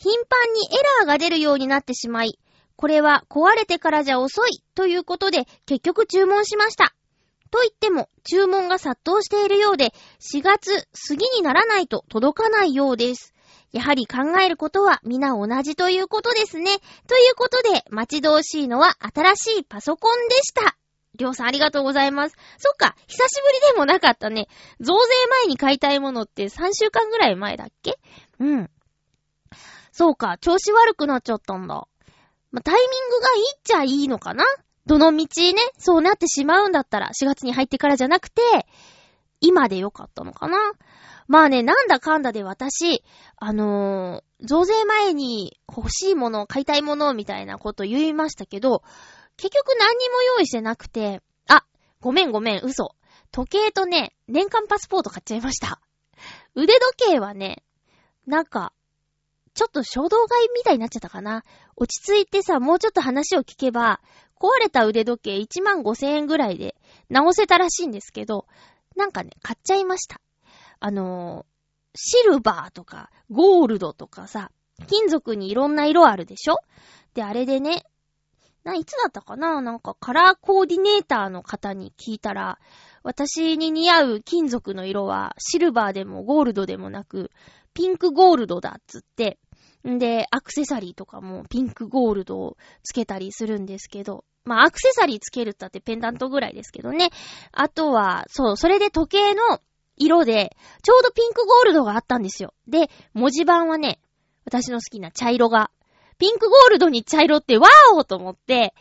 [0.03, 2.39] 頻繁にエラーが出るようになってしまい、
[2.75, 6.95] これは壊れてからじゃ遅いということで結局注文しました。
[7.51, 13.35] と言っても注文が殺到しているようで4月過ぎにならないと届かないようです。
[13.71, 16.79] やはり考えることは皆同じということですね。
[17.07, 20.75] ということで待ち遠しいのは新しいパソコンでした。
[21.19, 22.35] りょうさんありがとうございます。
[22.57, 24.47] そっか、久しぶりでもなかったね。
[24.79, 27.99] 増税前に買いたいものって3週間ぐらい前だっけ？
[28.39, 28.71] うん。
[30.01, 31.87] そうか、調子悪くなっちゃったんだ。
[32.51, 34.43] まあ、タイミングがいいっちゃいいのかな？
[34.87, 38.41] どの道ね、そうなってしまうんだったら、4月に入ってからじゃなくて、
[39.41, 40.57] 今でよかったのかな？
[41.27, 43.03] まあね、なんだかんだで私、
[43.37, 48.81] あのー、増税前に欲しいもの、買いたいものみたいなこと言いましたけど、
[49.37, 51.63] 結局何にも用意してなくて、あ、
[51.99, 52.95] ごめんごめん、嘘。
[53.31, 55.79] 時計とね、年間パスポート買っちゃいました。
[56.55, 57.61] 腕時計はね、
[58.25, 58.73] なんか、
[59.53, 61.43] ちょっと衝動買いみたいになっちゃったかな。
[61.75, 63.99] 落ち着いてさ、もうちょっと話を聞けば、
[64.39, 66.75] 壊れた腕時計1万5千円ぐらいで
[67.09, 68.47] 直せたらしいんですけど、
[68.95, 70.19] なんかね、買っちゃいました。
[70.79, 74.51] あのー、シルバーとか、ゴールドとかさ、
[74.87, 76.55] 金属にいろんな色あるでしょ？
[77.13, 77.83] で、あれでね、
[78.63, 79.61] な、いつだったかな？
[79.61, 82.57] なんかカラーコーディネーターの方に聞いたら、
[83.03, 87.31] 私に似合う金属の色はシルバーでもゴールドでもなく、
[87.73, 89.39] ピンクゴールドだっつって、
[89.87, 97.09] んで、アクセサリーとかもピンクゴールドをつけたりするんですけど、まあ、アクセサリーつけるったってペンダントぐらいですけどね。
[97.51, 99.61] あとは、そう、それで時計の
[99.97, 102.53] 色で、ちょうどピンクゴールドがあったんですよ。
[102.67, 103.99] で、文字盤はね、
[104.45, 105.69] 私の好きな茶色が、
[106.17, 108.73] ピンクゴールドに茶色ってワーオと思って、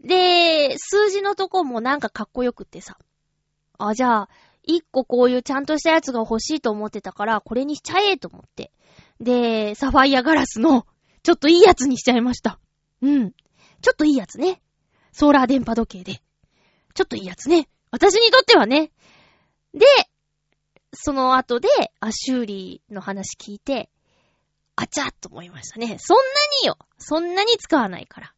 [0.00, 2.98] で、数字のとこもなんかかっこよくってさ。
[3.78, 4.28] あ、じゃあ、
[4.66, 8.72] 一個こういうちゃんとしたやつが欲しいと思ってたから、これにしちゃえと思って。
[9.20, 10.86] で、サファイアガラスの、
[11.22, 12.58] ちょっといいやつにしちゃいました。
[13.00, 13.30] うん。
[13.30, 14.60] ちょっといいやつね。
[15.12, 16.20] ソーラー電波時計で。
[16.94, 17.68] ちょっといいやつね。
[17.90, 18.90] 私にとってはね。
[19.72, 19.86] で、
[20.92, 21.68] その後で、
[22.00, 23.90] あ、修理の話聞いて、
[24.76, 25.96] あちゃっと思いましたね。
[25.98, 26.22] そんな
[26.62, 26.78] によ。
[26.98, 28.34] そんなに使わないから。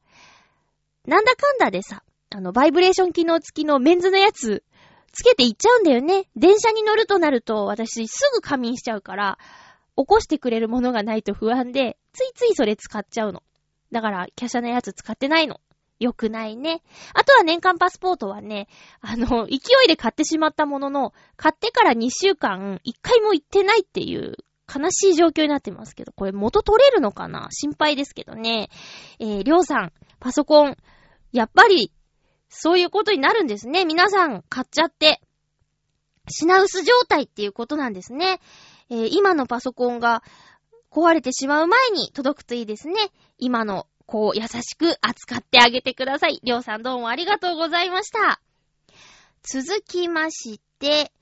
[1.06, 4.62] なんだかんだでさ、あの、バイブレーション機能付きのメンズのやつ、
[5.12, 6.26] つけていっちゃうんだよね。
[6.36, 9.38] 電車に乗るとなると、私すぐ仮眠しちゃうから、
[9.96, 13.42] 起こしてくれるものがないと不安で、ついついそれ使っちゃうの。
[13.90, 15.60] だから、華奢なやつ使ってないの。
[15.98, 16.82] よくないね。
[17.12, 18.68] あとは年間パスポートはね、
[19.00, 24.36] あの、勢いで買ってしまったものの、買ってから2週間、1回も行ってないっていう
[24.72, 27.48] 悲しい状況になってますけど、これ元取れるのかな？
[27.50, 28.68] 心配ですけどね。
[29.18, 30.76] えー、りょうさん、パソコン、
[31.32, 31.92] やっぱり、
[32.48, 33.84] そういうことになるんですね。
[33.84, 35.20] 皆さん、買っちゃって、
[36.28, 38.40] 品薄状態っていうことなんですね。
[38.90, 40.22] えー、今のパソコンが
[40.90, 43.10] 壊れてしまう前に届くといいですね。
[43.38, 46.40] 今のこう、優しく扱ってあげてください。
[46.42, 48.40] りょうさんどうもありがとうございました。
[49.42, 51.12] 続きまして、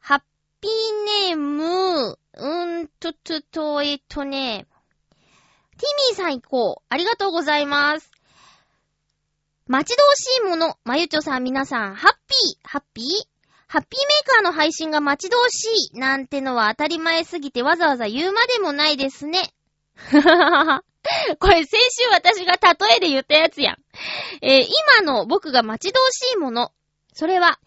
[0.00, 0.22] ハッ
[0.62, 4.66] ピーネーム、うんととと、えっとね、
[5.10, 6.84] ティミーさん行こう。
[6.88, 8.13] ありがとうございます。
[9.66, 13.06] 待ち遠しいもの、まゆちょさん皆さん、ハッピー、ハッピー？
[13.66, 19.54] ハッピーメーカーの配信が待ち遠しいなんてのは当たり前すぎてわざわざ言うまでもないですね。
[19.96, 20.84] はははは。
[21.38, 23.76] これ先週私が例えで言ったやつやん。
[24.42, 24.66] えー、
[25.00, 26.70] 今の僕が待ち遠しいもの。
[27.14, 27.58] それは、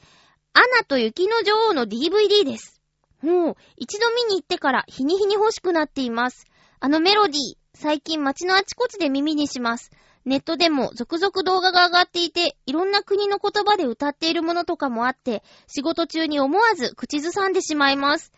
[0.53, 2.79] アナと雪の女王の DVD です。
[3.23, 6.45] もう、一度見に行ってから日に日に欲しくなっています。
[6.79, 7.37] あのメロディー、
[7.73, 9.89] 最近街のあちこちで耳にします。
[10.27, 18.33] ネットでも続々動画が上がっていて、いろんな国の言葉で歌っているものとかもあって、仕事中に思わず口ずさんでしまいます。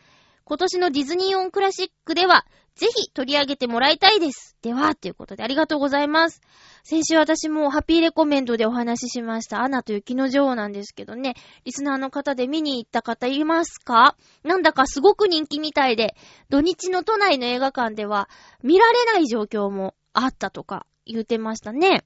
[0.45, 4.55] 今年のディズニーオンクラシックでは、ぜひ取り上げてもらいたいです。
[4.61, 6.41] では、ということでありがとうございます。
[6.83, 11.33] 先週私もハッピーレコメンドでお話ししましたアナと雪の女王なんですけどね、
[11.65, 14.15] リスナーの方で見に行った方いますか？
[14.43, 16.15] なんだかすごく人気みたいで、
[16.49, 18.29] 土日の都内の映画館では
[18.63, 22.05] 見られない状況もあったとか言うてましたね。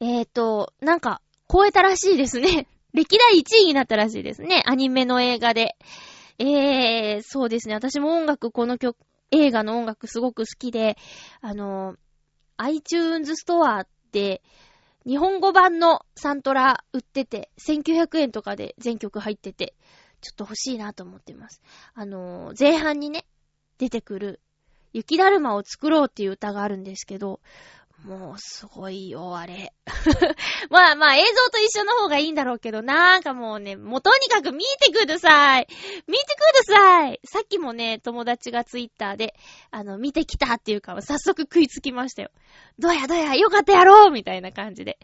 [0.00, 2.66] えーと、なんか超えたらしいですね。
[2.92, 4.62] 歴代1位になったらしいですね。
[4.66, 5.76] アニメの映画で。
[6.38, 7.74] えー、そうですね。
[7.74, 8.96] 私も音楽、この曲、
[9.30, 10.96] 映画の音楽すごく好きで、
[11.40, 11.96] あの、
[12.56, 14.42] iTunes ストアで、
[15.06, 19.74] 日本語版のサントラ売ってて、1900円とかで全曲入ってて、
[20.20, 21.62] ちょっと欲しいなと思ってます。
[21.94, 23.26] あの、前半にね、
[23.78, 24.40] 出てくる、
[24.92, 27.40] 雪だるまを作ろうっていう歌があるんですけど、
[28.04, 29.74] もうすごいよ、あれ。
[30.70, 35.66] まあまあ映像と一緒の方がいいんだろうけど、なんかもうね、もうとにかく見てください
[36.06, 36.24] 見て
[36.64, 39.34] くださいさっきもね、友達がツイッターで、
[39.70, 42.30] あの、見てきたっていうか、早速食いつきましたよ。
[42.78, 44.98] どうやどうや、よかったやろうみたいな感じで。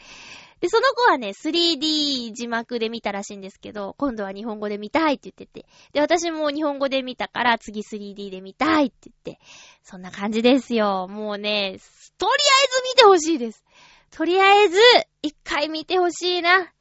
[0.61, 5.67] で、その子はね、3D 字幕で見たらしいんですけど、今度は日本語で見たいって言ってて。
[5.93, 9.41] で、私も日本語で見たから次 3D で見たいって言って。
[9.83, 11.09] そんな感じですよ。
[11.09, 11.79] もうね、
[12.19, 13.65] とりあえず見てほしいです。
[14.11, 14.79] とりあえず、
[15.23, 16.73] 一回見てほしいな。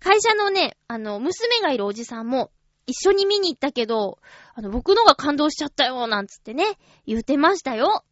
[0.00, 2.50] 会社のね、あの、娘がいるおじさんも、
[2.86, 4.18] 一緒に見に行ったけど、
[4.54, 6.64] あの、僕のが感動しちゃったよ、なんつってね、
[7.06, 8.02] 言うてましたよ。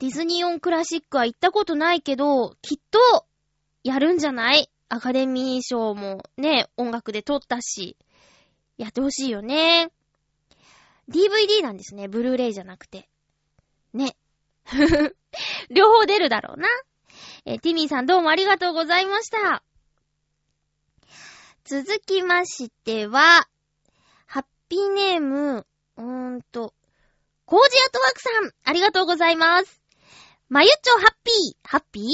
[0.00, 3.26] ディズニーオンクラシックは行ったことないけど、きっと、
[3.84, 4.70] やるんじゃない？
[4.88, 7.98] アカデミー賞もね、音楽で撮ったし、
[8.78, 9.92] やってほしいよね。
[11.10, 13.10] DVD なんですね、ブルーレイじゃなくて。
[13.92, 14.16] ね。
[15.68, 16.66] 両方出るだろうな。
[17.44, 19.62] えティミーさんどうもありがとうございました。
[21.64, 23.46] 続きましては、
[24.26, 25.66] ハッピーネーム、
[25.98, 26.72] うーんと、
[27.44, 29.79] コージアトワークさん、ありがとうございます。
[30.52, 32.04] まゆっちょハッピー、ハッピー？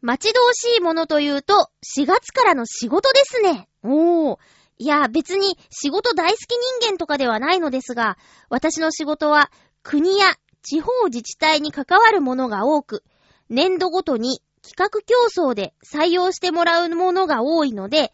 [0.00, 3.68] 待ち遠しいものというと、4月からの仕事ですね。
[3.82, 4.38] おー。
[4.78, 8.16] いや、別に仕事大好き人間とかではないのですが、
[8.48, 9.50] 私の仕事は
[9.82, 10.24] 国や
[10.62, 13.04] 地方自治体に関わるものが多く、
[13.50, 18.10] 年度ごとに企画競争で採用してもらうものが多いので、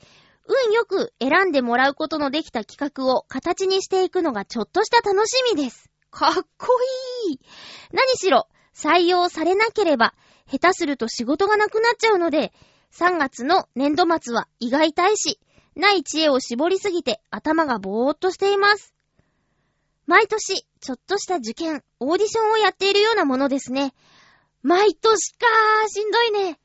[0.66, 5.88] 運よく選んでもらうことのできた企画を形にしていくのがちょっとした楽しみです。
[6.10, 6.66] かっこ
[7.28, 7.40] いい
[7.92, 10.14] 何しろ、採用されなければ、
[10.50, 12.52] 下手すると仕事がなくなっちゃうので、
[12.92, 15.38] 3月の年度末は意外大使、
[15.76, 18.94] ない知恵を絞りすぎて頭がぼーっとしています。
[20.06, 23.94] 毎年、ちょっとした受験、オーディションをやっているようなものですね。
[24.62, 26.58] 毎年かー、しんどいね。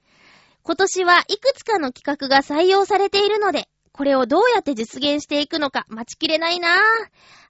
[0.63, 6.72] 今年はいくつかの企画が採用されているので、これをどうやって実現していくのか待ちきれないなぁ。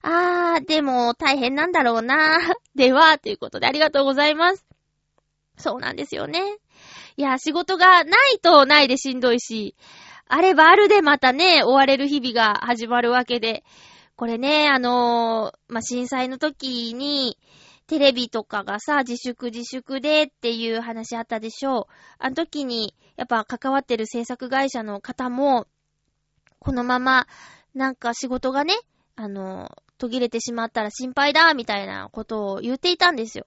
[0.00, 2.54] あー、でも大変なんだろうなぁ。
[2.74, 4.64] では、ということでありがとうございます。
[5.58, 6.40] そうなんですよね。
[7.18, 9.76] いや、仕事がないとないでしんどいし、
[10.26, 13.62] あればあるでまたね、追われる日々が始まるわけで、
[14.16, 17.36] これね、あのー、まあ、震災の時に、
[17.88, 21.92] テレビとかがさ、自粛自粛でっていう話あったでしょう。
[22.18, 25.66] あの時に、やっぱ関わってる制作会社の方も、
[26.58, 27.26] このまま、
[27.74, 28.74] なんか仕事がね、
[29.16, 33.46] あの、途切れてしまったら心配だ、みたいなことを言っていたんですよ。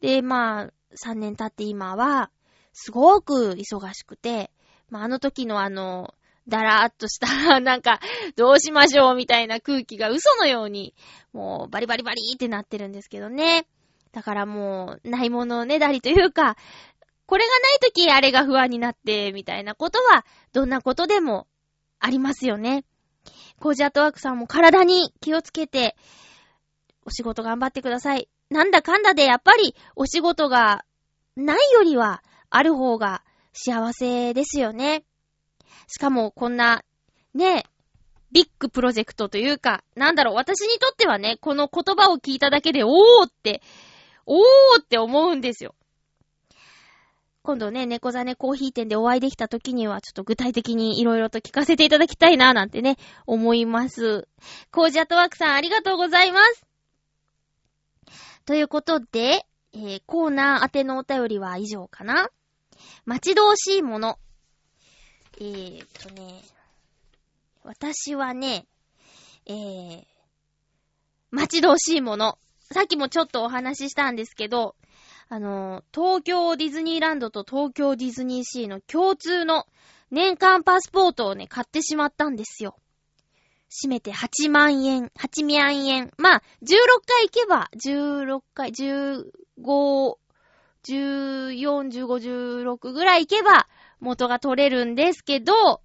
[0.00, 2.30] で、まあ、3年経って今は、
[2.72, 4.50] すごく忙しくて、
[4.88, 6.14] まあ、あの時のあの、
[6.48, 8.00] だらーっとした なんか、
[8.36, 10.94] どうしましょうみたいな空気が嘘のように、
[11.32, 13.66] もうバリバリバリーってなってるんですけどね。
[14.12, 16.56] だからもう、ないものをねだりというか、
[17.26, 21.46] これがない時あれが不安になって、みたいなことは、どんなことでも
[22.02, 22.84] ありますよね。
[23.60, 25.96] コージアットワークさんも体に気をつけて、
[27.06, 28.28] お仕事頑張ってください。
[28.50, 30.84] なんだかんだでやっぱりお仕事が
[31.36, 35.04] ないよりはある方が幸せですよね。
[35.86, 36.84] しかもこんな、
[37.34, 37.64] ね、
[38.32, 42.90] ビッグプロジェクトというか、なんだろう、私にとってはね、この言葉を聞いただけで、おー
[43.28, 43.62] って、
[44.26, 44.40] おー
[44.80, 45.76] って思うんですよ。
[47.44, 54.28] 今度ね、猫ザネコーヒー店でお会いできた時には、ちょっと具体的に色々と聞かせていただきたいな、なんてね、思います。
[54.70, 56.64] コージアトワークさん、ありがとうございます。
[58.44, 62.28] ということで、えー、コーナー宛てのお便りは以上かな
[63.06, 64.18] 待ち遠しいもの。
[65.40, 66.42] えー、っとね、
[67.64, 68.66] 私はね、
[69.46, 70.04] えー、
[71.32, 72.38] 待ち遠しいもの。
[72.70, 74.76] さっきもちょっとお話ししたんですけど、
[75.32, 79.64] あの、東京ディズニーランドと東京ディズニーシーの共通の
[80.10, 82.76] 年間パスポートをね、買ってしまったんですよ。
[83.70, 86.12] 締めて8万円、8万円。
[86.18, 90.18] まあ、16回行けば、16回、15、
[90.84, 93.68] 14、15、16ぐらい行けば
[94.00, 95.80] 元が取れるんですけど、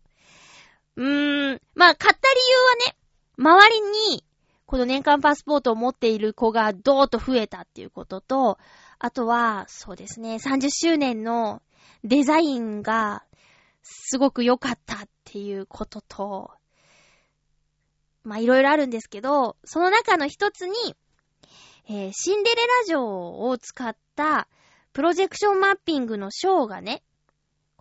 [0.98, 2.98] うーん、まあ、買った理由はね、
[3.38, 3.82] 周り
[4.12, 4.26] に、
[4.66, 8.58] この年間パスポートを持っている子がどーっと増えたっていうことと、
[9.00, 11.62] あとは、そうですね、30周年の
[12.04, 13.24] デザインが
[13.84, 16.52] すごく良かったっていうことと、
[18.24, 20.74] まあいろいろあるんですけど、その中の一つに、
[21.90, 23.04] えー、シンデレラ城
[23.48, 24.48] を使った
[24.94, 27.04] プロジェクションマッピングのショーがね、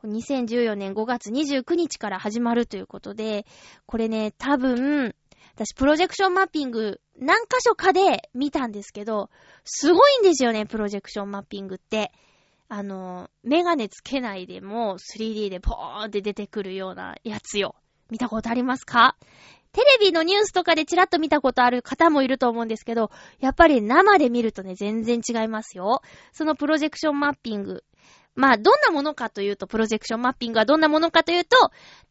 [0.05, 3.47] 2014年5月29日から始まるということで、
[3.87, 5.17] これね、多分、
[5.57, 9.31] 私プロジェクションマッピング何箇所かで見たんですけど、
[9.65, 12.13] すごいんですよね、プロジェクションマッピングって。
[12.69, 17.75] あの、メガネつけないでも 3D でポーンって出てくるようなやつよ。
[18.11, 19.17] 見たことありますか？
[19.73, 26.03] テレビのニュースとかでチラッと見たことある方もいると思うんですけど、やっぱり生で見るとね、全然違いますよ。
[26.33, 27.83] そのプロジェクションマッピング。
[28.37, 31.57] まあ、どんなものかというと、プロジェクションマッピングはどんなものかというと、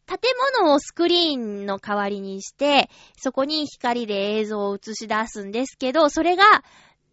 [0.08, 0.20] 建
[0.60, 6.44] 物をスクリーンの代わりにして、そこに光で映像を映し出すんですけど、それが、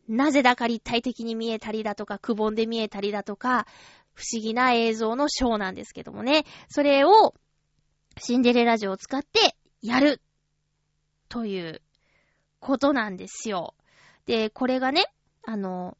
[0.08, 3.66] なぜだか立体的に見えたりだとか、くぼんで見えたりだとか、
[4.14, 6.44] 不思議な映像のショーなんですけどもね。
[6.68, 7.34] それを、
[8.18, 10.20] シンデレラ城を使ってやる
[11.28, 11.80] という
[12.60, 13.74] ことなんですよ。
[14.26, 15.06] で、これがね、
[15.44, 15.96] あの、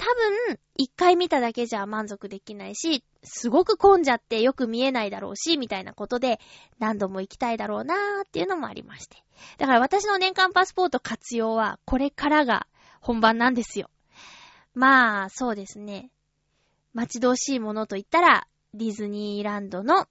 [0.00, 0.04] 多
[0.48, 6.40] 分、一回見ただけじゃ満足できないし、すごく混んじゃってよく見えないだろうし、みたいなことで
[6.78, 9.22] 何度も行きたいだろうなーっていうのもありまして。
[9.58, 12.66] だから私の年間パスポート活用はこれからが
[13.02, 13.90] 本番なんですよ。
[14.72, 16.10] まあ、そうですね。
[16.94, 20.06] 待ち遠しいものと言ったら、ディズニーランドの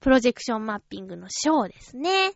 [0.00, 2.32] プロジェクションマッピングのショーですね。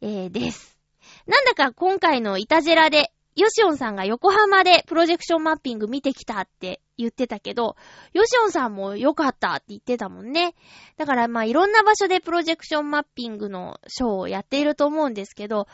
[0.00, 0.78] えー、です。
[1.26, 7.76] なんだか今回のイタジェラで、ヨシオンさんが横浜でプロジェクションマッピング見てきたって言ってたけど、
[8.12, 10.54] ヨシオンさんも良かったって言ってたもんね。
[10.96, 15.66] だからまあいろんな場所でプロジェクションマッピングのショーをやっていると思うんですけど、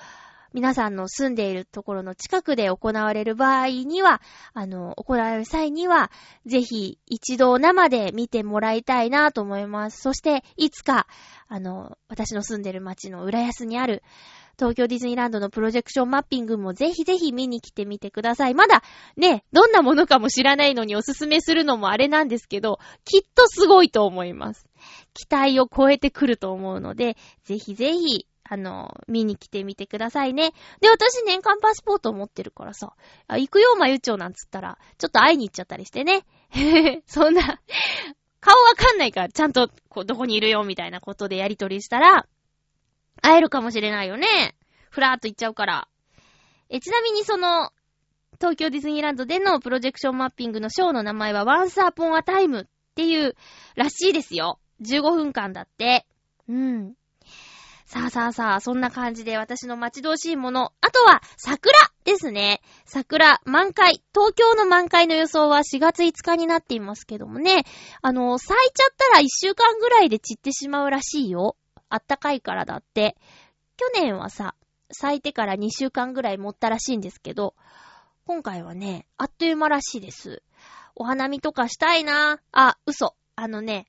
[0.52, 4.20] 皆さんの住んでいるところの近くで行われる場合には、
[4.52, 6.10] あの、行われる際には、
[6.44, 10.00] ぜひ一度生で見てもらいたいなと思います。
[10.00, 11.06] そして、いつか、
[11.46, 14.02] あの、私の住んでる町の浦安にある、
[14.60, 18.54] 東京ディズニーランドのプロジェクションマッピングもぜひぜひ見に来てみてください。
[18.54, 18.82] まだ
[19.16, 24.66] ね、どんなものかも知らないのにおすすめするのもあれなんですけど、きっとすごいと思います。
[25.14, 30.50] 期待を超えてくると思うので、ぜひぜひあの、見に来てみてくださいね。
[30.80, 32.92] で、私年間パスポート持ってるからさ、
[33.28, 36.26] あ行くよ、まゆちょなんつったら、ちょっと会いに行っちゃったりしてね。
[37.06, 37.60] そんな、
[38.40, 42.26] 顔わかんないから、ちゃんと、こう、どこにいるよ、みたいなことでやりとりしたら、
[43.20, 44.56] 会えるかもしれないよね。
[44.90, 45.88] ふらーっと行っちゃうから。
[46.68, 47.70] え、ちなみにその、
[48.40, 53.36] 東京ディズニーランドでのプロジェクションマッピングのショーの名前は Once Upon a Time っていう
[53.76, 54.58] らしいですよ。
[54.82, 56.06] 15分間だって。
[56.48, 56.94] うん。
[57.84, 60.72] さあさあさあ、そんな感じで私の待ち遠しいもの。
[60.80, 62.62] あとは、桜ですね。
[62.86, 64.00] 桜、満開。
[64.14, 67.64] 東京の満開の予想は4月5日になっていますけどもね。
[68.00, 71.56] あの、咲いちゃったら1週間ぐらいで散ってしまうらしいよ。
[71.90, 73.16] あったかいからだって。
[73.76, 74.54] 去年はさ、
[74.90, 77.54] 咲いてから2週間ぐらい持ったらしいんですけど、
[78.26, 80.42] 今回はね、あっという間らしいです。
[80.94, 83.14] お花見とかしたいなあ、嘘。
[83.36, 83.86] あのね、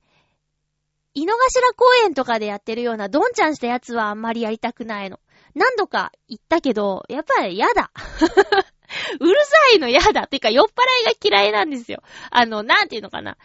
[1.14, 5.20] 井の頭公園とかでやってるようなドンちゃんしたやつはあんまりやりたくないの。
[5.54, 7.90] 何度か行ったけど、やっぱり嫌だ。
[9.20, 10.26] うるさいの嫌だ。
[10.26, 10.70] てか、酔っ払
[11.02, 12.02] いが嫌いなんですよ。
[12.30, 13.36] あの、なんていうのかな。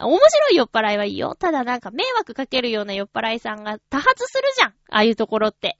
[0.00, 1.34] 面白い酔っ払いはいいよ。
[1.34, 4.70] ただなんか迷惑かけるような酔っ払いさんが多発するじゃん。
[4.70, 5.78] ああいうところって。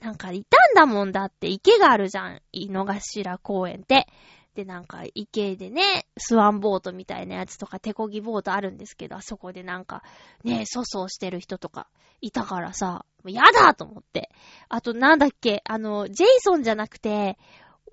[0.00, 2.42] なんかいたんだもんだって池があるじゃん。
[2.52, 4.06] 井の頭公園って。
[4.54, 10.02] で、なんか池でね、スワンボートみたいなやつとか手漕ぎボートあるんですけど、あそこでなんか、
[10.42, 11.88] ね、粗相してる人とか
[12.20, 14.30] いたからさ、やだと思って。
[14.68, 17.38] あとなんだっけ、あの、ジェイソンじゃなくて、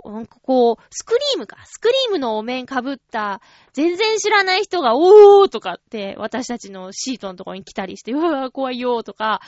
[0.03, 1.57] なんかこう、スクリームか。
[1.65, 3.41] スクリームのお面被った、
[3.73, 9.41] 全然知らない人が、おーとかって、私たちのシートのとこに来たりして、うわー怖いよーとか。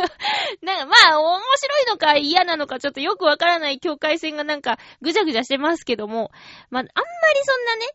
[0.62, 6.30] なんかまあ、面白いのか嫌なのかちょっとよくわからない境界線がなんかぐちゃぐちゃしてますけども、
[6.70, 7.86] まあ、あんまりそんなね、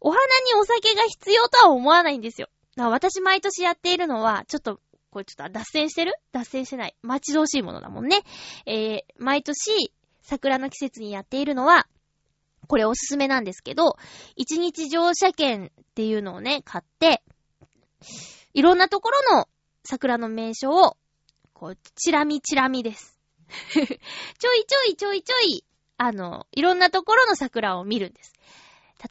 [0.00, 2.48] お花にお酒が必要とは思わないんですよ。
[2.76, 4.80] 私毎年やっているのは、ちょっと、
[5.10, 6.12] これちょっと脱線してる？
[6.32, 6.94] 脱線してない。
[7.00, 8.22] 待ち遠しいものだもんね。
[8.66, 9.92] えー、毎年、
[10.26, 11.86] 桜の季節にやっているのは、
[12.66, 13.96] これおすすめなんですけど、
[14.34, 17.22] 一日乗車券っていうのをね、買って、
[18.52, 19.48] いろんなところの
[19.84, 20.96] 桜の名所を、
[21.52, 23.18] こう、チラミチラミです。
[23.72, 23.88] ちょい
[24.66, 25.64] ちょいちょいちょい、
[25.96, 28.32] あの、いろんなところの桜を見るんです。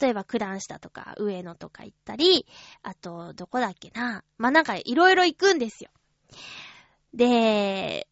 [0.02, 2.46] 例えば、九段下とか、上野とか行ったり、
[2.84, 4.26] あと、どこだっけな。
[4.38, 5.92] まあ、なんか、いろいろ行くんですよ。
[7.14, 8.08] で、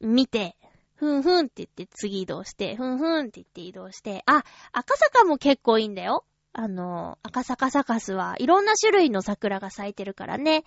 [0.00, 0.56] 見て、
[0.98, 4.42] ふんふんって言って次移動して、ふんふんって言って移動して、あ、
[4.72, 6.24] 赤坂も結構いいんだよ。
[6.52, 10.64] あの、赤坂サカスはいろんな種類の桜が咲いてるからね。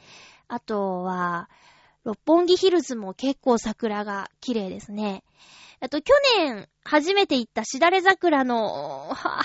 [0.47, 1.49] あとは、
[2.05, 5.25] 六本木ヒルズも結構桜が綺麗ですね。
[5.81, 9.43] あと去年初めて行ったしだれ桜の、はぁ、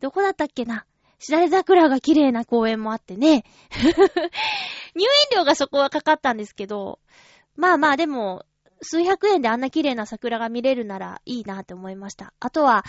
[0.00, 0.86] どこだったっけな。
[1.18, 3.44] しだれ桜が綺麗な公園もあってね。
[4.94, 7.00] 入園料がそこはかかったんですけど、
[7.56, 8.44] まあまあでも、
[8.82, 12.32] 数百円であんな綺麗な桜が見れるならいいなって思いました。
[12.40, 12.84] あとは、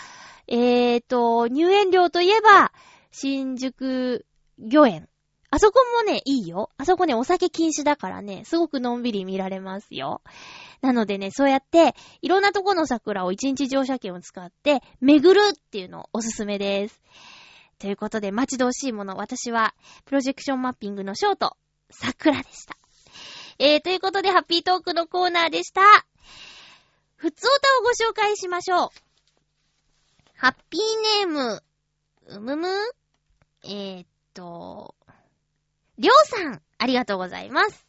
[0.48, 2.72] えーと、入園料といえば、
[3.10, 4.24] 新宿
[4.58, 5.08] 御苑。
[5.50, 6.70] あそこもね、いいよ。
[6.78, 10.22] あそこね、お酒禁止だからね、すごくのんびり見られますよ。
[10.80, 17.02] なのでね、そうやって、いろんなとこの桜を一日乗車券を使って、巡るっていうのをおすすめです。
[17.78, 19.74] ということで、待ち遠しいもの、私は、
[20.06, 21.58] プロジェクションマッピングのショート、
[21.90, 22.81] 桜でした。
[23.64, 25.82] えー、ということで、ハッピートークのコーナーでした。
[27.14, 28.88] ふつおたをご紹介しましょう。
[30.34, 31.62] ハッピーネーム、
[32.26, 32.68] うむむ
[33.62, 34.96] えー、っと、
[35.96, 37.86] りょうさん、ありがとうございます。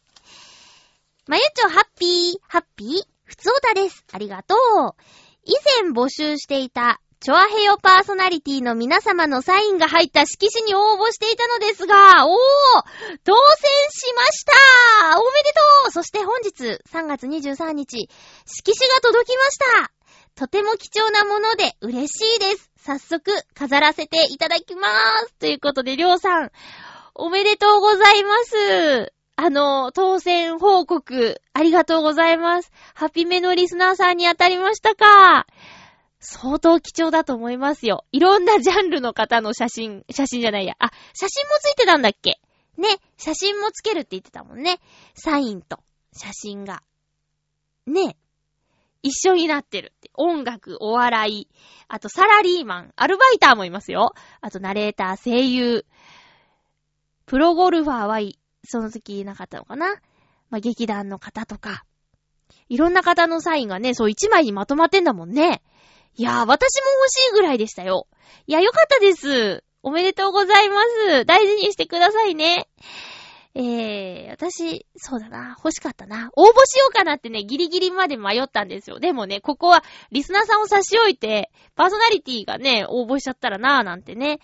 [1.26, 4.04] まゆちょハッピー、ハッピー、ふつおたです。
[4.12, 4.94] ありがとう。
[5.42, 12.36] 以前募集していたチョアヘヨパーソナリティの皆様のサインが入った色紙に応募していたのですが、おー
[13.24, 15.18] 当選しました。
[15.18, 15.90] おめでとう。
[15.90, 18.10] そして本日、3月23日、
[18.44, 19.90] 色紙が届きました。
[20.34, 22.70] とても貴重なもので嬉しいです。
[22.76, 24.90] 早速、飾らせていただきまー
[25.28, 25.34] す。
[25.40, 26.50] ということで、りょうさん、
[27.14, 29.14] おめでとうございます。
[29.36, 32.70] あの、当選報告、ありがとうございます。
[32.94, 35.46] ハピメのリスナーさんに当たりましたか？
[36.24, 38.04] 相当貴重だと思いますよ。
[38.10, 40.74] いろんなジャンルの方の写真、写真じゃないや。
[40.78, 42.40] あ、写真もついてたんだっけ？
[42.78, 44.80] ね、写真もつけるって言ってたもんね。
[45.14, 45.78] サインと
[46.12, 46.82] 写真が。
[47.86, 48.16] ね、
[49.02, 50.10] 一緒になってるって。
[50.14, 51.48] 音楽、お笑い、
[51.88, 54.14] あとサラリーマン、アルバイターもいますよ。
[54.40, 55.84] あとナレーター、声優、
[57.26, 58.18] プロゴルファーは、
[58.64, 59.96] その時いなかったのかな
[60.48, 61.84] まあ、劇団の方とか。
[62.68, 65.62] いろんな方のサインがね、そう一枚にまとまってんだもんね。
[66.16, 68.06] いやー、私も欲しいぐらいでしたよ。
[68.46, 69.64] いや、よかったです。
[69.82, 71.24] おめでとうございます。
[71.24, 72.68] 大事にしてくださいね。
[73.56, 76.30] えー、私、そうだな、欲しかったな。
[76.36, 78.98] 応募しようかなってね、ギリギリまで迷ったんですよ。
[78.98, 84.40] でもね、ここは、リスナーさんを差し置いて、パーソナリティがね、応募しちゃったらなーなんてね、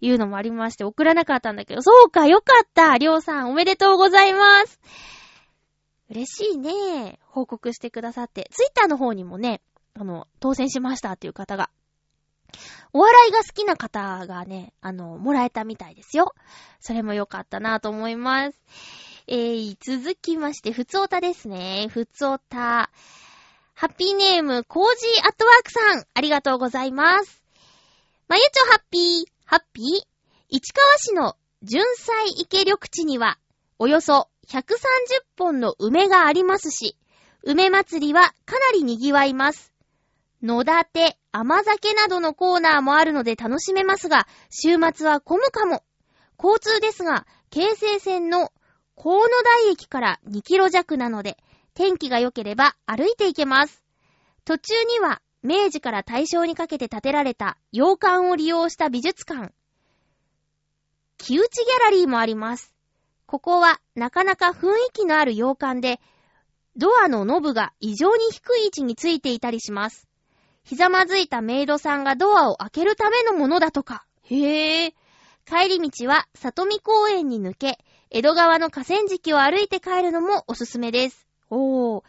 [0.00, 2.96] いうのもありまして、送らなかったんだけど、そうか、よかった。
[2.98, 4.80] りょうさん、おめでとうございます。
[6.10, 7.18] 嬉しいね。
[7.26, 8.48] 報告してくださって。
[8.50, 9.60] ツイッターの方にもね、
[10.00, 11.70] あの、当選しましたっていう方が。
[12.92, 16.34] お笑いが好きな方がね、あの、もらえたみたいですよ。
[16.80, 18.58] それも良かったなと思います。
[19.26, 21.88] えー、続きまして、ふつおたですね。
[21.90, 22.90] ふつおた。
[23.74, 27.42] ハッピーネーム、コージーアットワークさん、ありがとうございます。
[28.28, 29.84] まゆちょハッピー、ハッピー
[30.48, 33.38] 市川市の純菜池緑地には、
[33.78, 34.64] およそ130
[35.36, 36.96] 本の梅がありますし、
[37.42, 39.72] 梅祭りはかなり賑わいます。
[40.42, 45.82] 野立て、甘酒などのコーナーもあるので楽しめますが、週末は混むかも。
[46.38, 48.52] 交通ですが、京成線の
[48.96, 51.36] 河野台駅から2キロ弱なので、
[51.74, 53.82] 天気が良ければ歩いて行けます。
[54.44, 59.52] 途中には、明治から大正にかけて建てられた洋館を利用した美術館、
[61.18, 62.74] 木内ギャラリーもあります。
[63.26, 66.00] ここはなかなか雰囲気のある洋館で、
[66.76, 70.07] ドアのノブが異常に低い位置についていたりします。
[70.68, 74.04] ひざまずいたメイドさんがドアを開けるためのものだとか。
[74.24, 74.94] へえ。
[75.46, 77.78] 帰り道は里見公園に抜け、
[78.10, 81.26] 江戸川の河川敷を歩いて帰るのもおすすめです。
[81.48, 82.02] おー。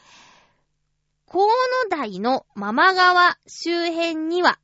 [1.32, 1.46] 河
[1.86, 4.60] 野台のママ川周辺には、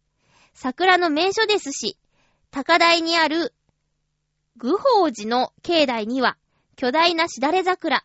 [0.54, 1.98] 桜の名所ですし、
[2.52, 3.54] 高台にある
[4.58, 6.36] 愚宝寺の境内には、
[6.76, 8.04] 巨大なしだれ桜、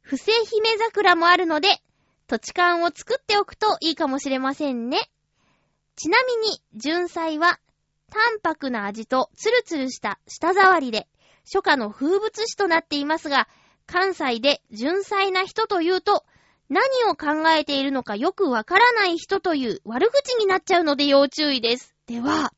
[0.00, 1.68] 不正姫桜もあるので、
[2.26, 5.10] 土地勘を作っておくといいかもしれませんね。
[5.96, 7.60] ちなみに、純菜は、
[8.10, 11.06] 淡白な味とツルツルした舌触りで、
[11.44, 13.48] 初夏の風物詩となっていますが、
[13.86, 16.24] 関西で純粋な人というと、
[16.68, 21.94] 何を考えているのかよくわからない人という悪口になっちゃうので要注意です。
[22.06, 22.52] では、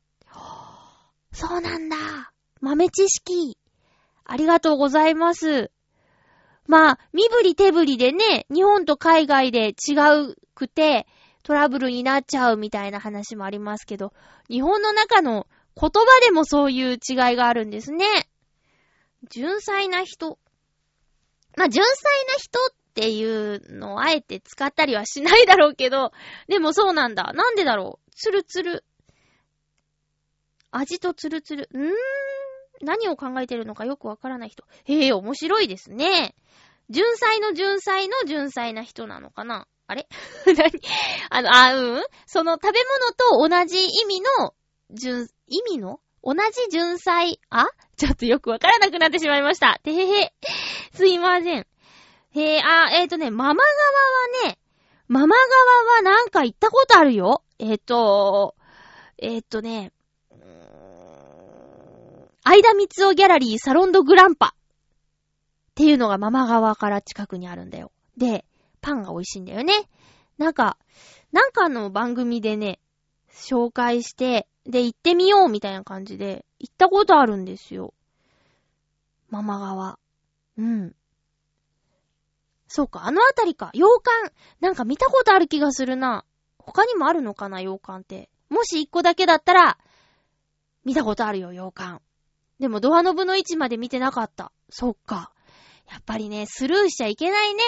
[1.33, 1.97] そうなんだ。
[2.61, 3.57] 豆知識。
[4.25, 5.71] ありがとうございます。
[6.67, 9.93] まあ、身振り手振りでね、日本と海外で違
[10.31, 11.07] うくて、
[11.43, 14.13] トラブルになっちゃうみたいな話もありますけど、
[14.49, 15.47] 日本の中の
[15.79, 18.05] 言葉でもそういう違いがあるんですね。
[19.29, 20.37] 純粋な人。
[21.55, 26.11] まあ、純粋な人っていうのをあえて使ったりはしないだろうけど、
[26.47, 27.31] でもそうなんだ。
[27.33, 28.11] なんでだろう。
[28.11, 28.83] ツルツル。
[30.71, 31.69] 味とツルツル。
[31.71, 31.93] うーん。
[32.81, 34.63] 何を考えてるのかよくわからない人。
[34.85, 36.35] へえ、面白いですね。
[36.89, 40.07] 純粋の純粋の純粋な人なのかなあれ？
[40.45, 40.71] 何？
[41.29, 42.03] あの、あ、うん？
[42.25, 42.79] その食べ
[43.37, 44.53] 物と同じ意味の、
[44.91, 45.99] 純、意味の？
[46.23, 46.39] 同じ
[46.71, 47.67] 純菜、あ？
[47.95, 49.79] ちょっとよくわからなくなってしまいました。
[49.83, 50.33] てへへ。
[50.93, 51.67] すいません。
[52.31, 54.59] へえ、あ、えっ、ー、とね、ママ側はね、
[55.07, 57.43] ママ側はなんか行ったことあるよ。
[57.59, 58.55] えっ、ー、と、
[59.17, 59.93] えっ、ー、とね、
[62.49, 64.59] 相田光夫ギャラリーサロンドグランパっ
[65.75, 67.91] ていうのがママ側から近くにあるんだよ。
[68.15, 68.45] で、
[68.79, 69.73] パンが美味しいんだよね。
[70.37, 70.77] なんか、
[71.33, 72.79] なんかの番組でね、
[73.33, 77.93] 紹介して、で、行ってみようみたいな感じで、行ったことあるんですよ。
[79.29, 79.99] ママ側。
[80.57, 80.95] うん。
[82.69, 83.71] そうか、あのあたりか。
[83.73, 84.33] 洋館。
[84.61, 86.23] なんか見たことある気がするな。
[86.59, 88.29] 他にもあるのかな、洋館って。
[88.47, 89.77] もし一個だけだったら、
[90.85, 92.01] 見たことあるよ、洋館。
[92.59, 94.51] でもドアノブの位置まで見てなかった。
[94.69, 95.31] そっか。
[95.89, 97.63] やっぱりね、スルーしちゃいけないね。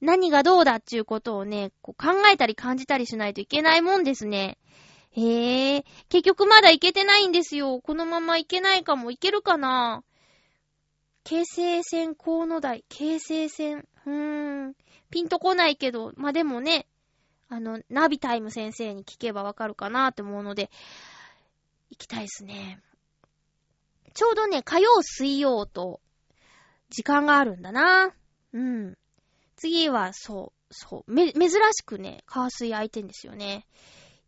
[0.00, 4.58] 何がどうだっていうことをね、こう考えたり感じたりしないといけないもんですね。
[5.12, 7.80] へえ、結局まだ行けてないんですよ。
[7.80, 9.10] このまま行けないかも。
[9.10, 10.02] 行けるかな
[11.22, 12.84] 京成線河野台。
[12.88, 13.86] 京成線。
[14.06, 14.74] うーん。
[15.10, 16.86] ピンとこないけど、まあ、でもね、
[17.48, 20.70] あの、ナビタイム先生に聞けばわかるかなって思うので、
[21.90, 22.82] 行きたいですね。
[24.14, 26.00] ちょうどね、火曜、水曜と、
[26.88, 28.14] 時間があるんだな。
[28.52, 28.96] うん。
[29.56, 33.66] 次は、そう、そう、め、珍しくね、火水空いてんですよね。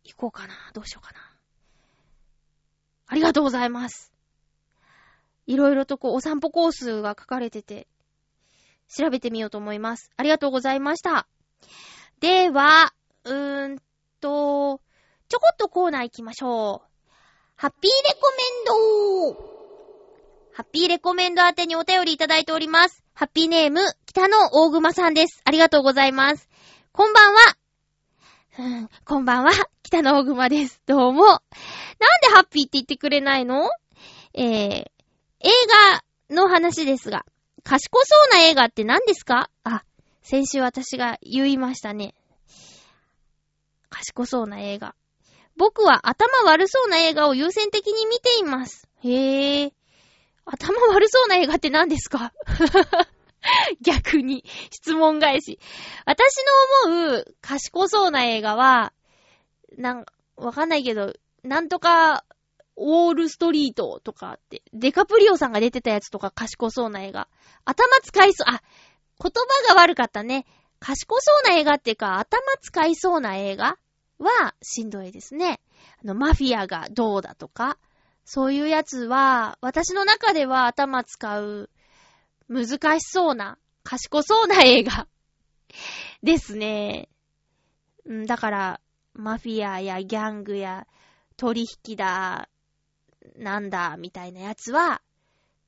[0.03, 0.53] 行こうかな。
[0.73, 1.19] どうしようかな。
[3.07, 4.11] ありがとうございます。
[5.45, 7.87] いろいろとこう、お散歩コースが書かれてて、
[8.89, 10.11] 調べてみようと思います。
[10.17, 11.27] ありがとうございました。
[12.19, 13.81] では、うーん
[14.19, 14.81] と、
[15.29, 17.11] ちょこっとコーナー行きましょう。
[17.55, 19.56] ハッピーレコメンド
[20.57, 23.03] ハッピーレコメンド宛てにお便りいただいております。
[23.13, 25.39] ハッピーネーム、北野大熊さんです。
[25.43, 26.49] ありがとうございます。
[26.91, 27.39] こんばんは。
[28.57, 29.51] うん、こんばんは。
[29.83, 30.81] 北野大熊です。
[30.87, 31.25] どうも。
[31.25, 31.41] なんで
[32.33, 33.69] ハッピーって言ってくれないの？
[34.33, 34.89] えー、映
[36.31, 37.23] 画の話ですが、
[37.63, 39.51] 賢そうな映画って何ですか？
[39.63, 39.83] あ、
[40.23, 42.15] 先週私が言いましたね。
[43.91, 44.95] 賢そうな映画。
[45.55, 48.87] 僕は頭悪そうな映画を優先的に見ています。
[49.03, 49.73] へえ。
[50.47, 52.33] 頭悪そうな映画って何ですか？
[53.81, 55.59] 逆に、質問返し。
[56.05, 56.35] 私
[56.87, 58.93] の思う賢そうな映画は、
[59.77, 62.23] なん、わかんないけど、なんとか、
[62.75, 67.27] ウォールストリートとかって、デカプリオさんが出てたやつとか賢そうな映画。
[67.65, 68.61] 頭使いそう、あ、
[69.21, 69.31] 言
[69.67, 70.45] 葉が悪かったね。
[70.79, 73.77] 賢そうな映画っていうか、頭使いそうな映画
[74.19, 75.59] はしんどいですね。
[76.03, 77.77] あの、マフィアがどうだとか、
[78.29, 81.69] そういうやつは、私の中では頭使う、
[82.49, 85.07] 難しそうな、賢そうな映画
[86.23, 87.07] ですね。
[88.05, 88.81] んだから、
[89.13, 90.87] マフィアやギャングや
[91.37, 92.49] 取引だ、
[93.37, 95.01] なんだ、みたいなやつは、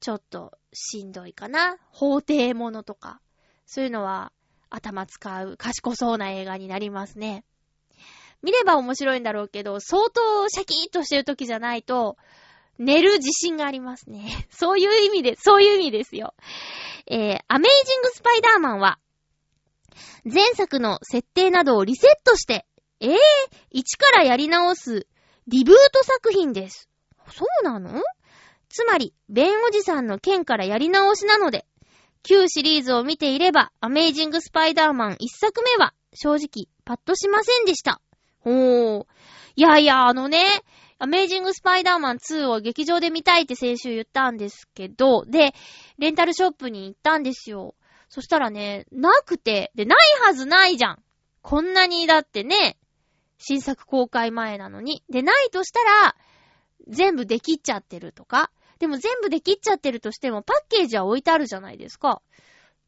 [0.02, 1.78] ちょっとしんどいかな。
[1.92, 3.22] 法廷ものとか。
[3.68, 4.34] そういうのは
[4.70, 7.46] 頭使う賢そうな映画になりますね。
[8.42, 12.18] 見れば面白いんだろうけど、相当シャキーッとしてる時じゃないと、
[12.80, 14.48] 寝る自信がありますね。
[14.50, 16.34] そういう意味で、そういう意味ですよ。
[17.06, 18.98] えー、アメイジングスパイダーマンは、
[20.24, 22.66] 前作の設定などをリセットして、
[23.02, 23.18] えぇ、ー、
[23.72, 25.08] 一からやり直す、
[25.48, 26.90] リブート作品です。
[27.32, 28.02] そうなの？
[28.70, 31.66] つまり、ベンおじさんの剣からやり直しなので、
[32.24, 38.02] 旧シリーズを見ていれば、アメイジングスパイダーマン一作目は、正直、パッとしませんでした。
[38.42, 39.06] ほー。
[39.56, 40.46] いやいや、あのね、
[41.02, 45.54] アメイジングスパイダーマン2を劇場で見たいって先週言ったんですけど、で、
[45.98, 47.74] レンタルショップに行ったんですよ。
[48.10, 51.04] そしたらね、なくて、で、ないはずないじゃん。
[51.42, 52.78] こんなにだってね、
[53.38, 55.02] 新作公開前なのに。
[55.10, 56.18] で、ないとしたら、
[56.90, 58.52] 全部できっちゃってるとか。
[58.80, 62.22] でも全部できっちゃってるとしても、パッケージは置いてあるじゃないですか。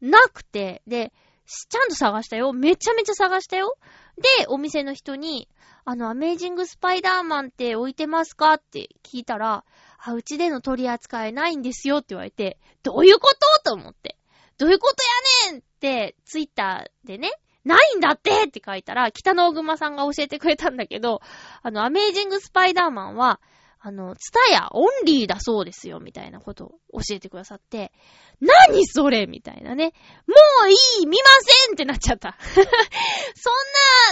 [0.01, 1.13] なくて、で、
[1.45, 2.51] ちゃんと探したよ。
[2.51, 3.77] めちゃめちゃ探したよ。
[4.17, 5.47] で、お店の人に、
[5.85, 9.63] あの、アメージングスパイダーマンって置いてますかって聞いたら、
[9.97, 13.33] あ、うちでの取り扱いないんですよって言われて、どういうこ
[13.63, 14.17] とと思って。
[14.57, 17.31] どういうことやねんって、ツイッターでね、
[17.63, 21.21] ないんだってって書いたら、北の大熊さんが教えてくれたんだけど、
[21.61, 23.39] あの、アメージングスパイダーマンは、
[23.83, 27.91] あの、ツタヤオンリーだそうですよ、みたいなことを教えてくださって、
[28.39, 29.93] 何それみたいなね。
[30.27, 31.29] もういい見ま
[31.65, 32.37] せんってなっちゃった。
[32.45, 32.69] そんな、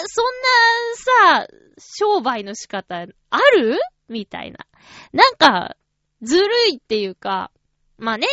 [0.08, 0.26] そん
[1.36, 1.48] なさ、
[1.78, 3.80] 商売の仕方ある？
[4.08, 4.66] みたいな。
[5.14, 5.76] なんか、
[6.24, 7.52] ずるいっていうか、
[8.00, 8.28] まあね、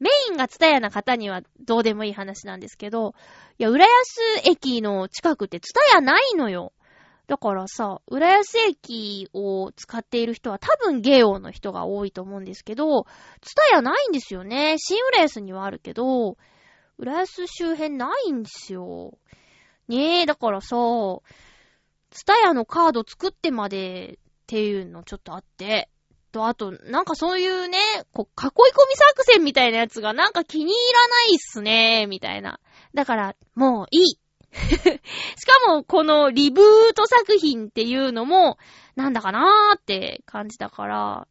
[0.00, 3.14] メインがツタヤな方にはどうでもいい話なんですけど、
[3.58, 6.74] いや、浦安駅の近くってツタヤないのよ。
[7.26, 13.06] だからさ、浦安駅を使っている人は多分ゲオの人が多いと思うんですけど、
[13.40, 14.76] ツタヤないんですよね。
[14.78, 16.36] 新浦安にはあるけど、
[16.98, 19.18] 浦安周辺ないんですよ。
[19.88, 20.76] ねえ、だからさ、
[22.10, 25.88] ツタヤのカード作ってまでっていうのちょっとあって、
[26.34, 27.78] と、あと、なんかそういうね、
[28.12, 32.58] こう、囲い込み作戦みたいなやつがなんか気に入らないっすね、みたいな。
[32.92, 34.18] だから、もういい。
[35.36, 38.58] しかも、このリブート作品っていうのも、
[38.94, 41.28] なんだかなーって感じだから、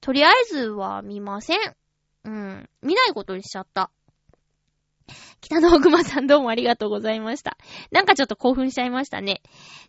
[0.00, 1.58] とりあえずは見ません。
[2.24, 2.70] うん。
[2.82, 3.90] 見ないことにしちゃった。
[5.40, 7.58] 北野熊さんどうもありがとうございました。
[7.90, 9.42] なんかちょっと興奮しちゃいましたね。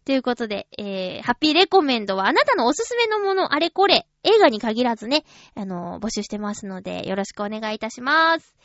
[0.03, 5.23] ということで、えー、ハッピーレコメンドはあなたのおすすめのもの、あれこれ、映画に限らずね、
[5.55, 8.55] あのー、募集してますので、よろしくお願いいたします。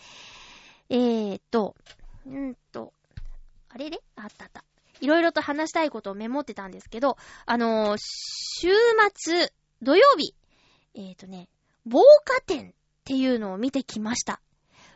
[0.89, 1.77] えーと、
[2.27, 2.93] んーと、
[3.69, 4.65] あれれあったあった。
[5.01, 7.17] いろいろと話したいことをメモってたんですけど、
[7.47, 8.69] あのー、週
[9.15, 9.53] 末、
[9.83, 10.35] 土曜日、
[10.95, 11.49] えっ、ー、とね、
[11.87, 12.73] 防火展っ
[13.05, 14.41] ていうのを見てきました。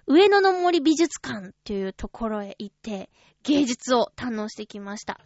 [0.06, 3.10] 上野の森美術館っていうところへ行って、
[3.44, 5.20] 芸術を堪能してきました。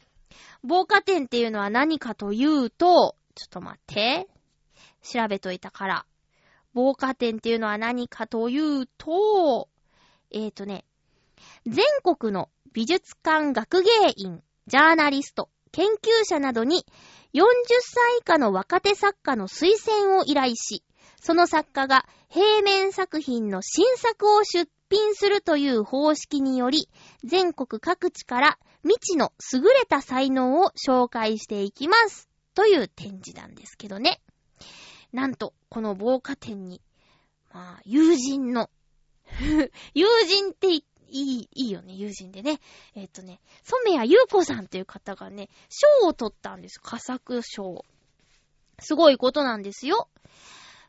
[0.62, 4.28] 防火展っていうのは何かというと、ちょっと待って。
[5.02, 6.06] 調べといたから。
[6.74, 9.68] 防火展っていうのは何かというと、
[10.30, 10.84] えっ、ー、とね、
[11.66, 16.84] 全国の美術館学芸員、ジャーナリスト、研究者などに
[17.32, 17.46] 40
[17.80, 20.84] 歳以下の若手作家の推薦を依頼し、
[21.18, 26.90] その作家が平面作品の新作を出品するという方式により、
[27.24, 32.28] 全国各地から未知の優れた才能を紹介していきます。
[32.54, 34.20] という展示なんですけどね。
[35.14, 36.82] なんと、この防火展に、
[37.54, 38.68] まあ、友人の
[39.94, 42.60] 友人って言っていい、いいよね、友人でね。
[42.94, 46.80] えっ、ー、とね、染谷優子さんっていう方がね、賞を取ったんです。
[46.80, 47.84] 佳作賞。
[48.80, 50.08] すごいことなんですよ。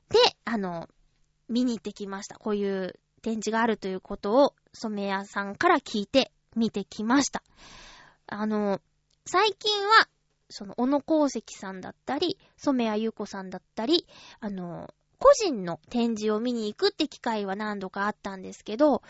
[0.10, 0.90] で、あの、
[1.50, 2.38] 見に行ってきました。
[2.38, 7.44] こういう展示があるということを、染谷さんから聞いて見てきました。
[8.28, 8.82] あの、
[9.26, 10.08] 最近は、
[10.50, 14.08] その、小野功石さんだったり、染谷優子さんだったり、
[14.40, 19.02] あの、個人の展示を見に行くって機会は何度かあったんですけど、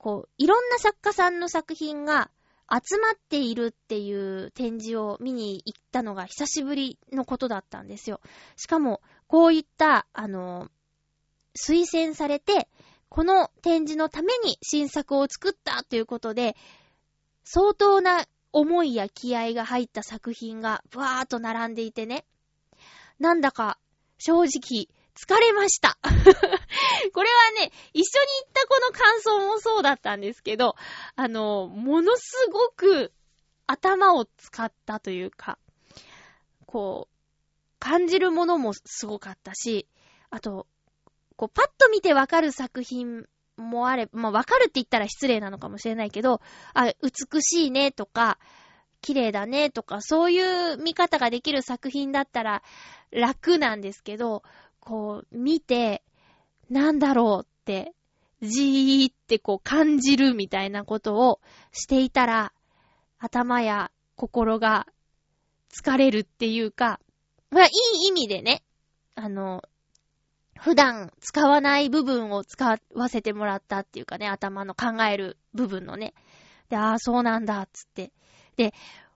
[0.00, 2.30] こう、いろんな作家さんの作品が
[2.72, 8.22] 集まっているっていう展示を見に行ったのが久しぶりのことだったんですよ。
[8.56, 10.70] しかも、こういった、あの、
[11.54, 12.66] 推薦されて、
[13.10, 16.56] この展示のために新作を作ったということで、
[17.44, 22.24] 相当な思いや気合が入った作品がブワーっと並んでいてね。
[23.18, 23.78] なんだか、
[24.16, 24.88] 正直、
[25.20, 25.98] 疲れました。
[27.12, 30.76] これはね、一緒に行った子の感想もそうだったんですけど、
[31.14, 33.12] あの、ものすごく
[33.66, 35.58] 頭を使ったというか、
[36.66, 37.16] こう、
[37.78, 39.86] 感じるものもすごかったし、
[40.30, 40.66] あと、
[41.36, 46.40] こう、パッと見てわかる作品もあれ、まあ、わかるって言ったら失礼なのかもしれないけど、
[46.74, 48.38] あ、美しいねとか、
[49.00, 52.62] 綺麗だねとか、そういう見方ができる作品だったら
[53.10, 54.42] 楽なんですけど、
[54.80, 56.02] こう、見て、
[56.68, 57.94] なんだろうって、
[58.42, 61.40] じーってこう感じるみたいなことを
[61.72, 62.52] していたら、
[63.18, 64.86] 頭や心が
[65.70, 67.00] 疲れるっていうか、
[67.50, 67.68] まあ、い
[68.04, 68.62] い意味でね、
[69.14, 69.62] あの、
[70.58, 76.14] 普段使わない部分を使わせてもらったっていうかね、頭の考える部分のね。
[76.68, 78.12] で、ああ、そうなんだ、つって。
[78.56, 78.74] で、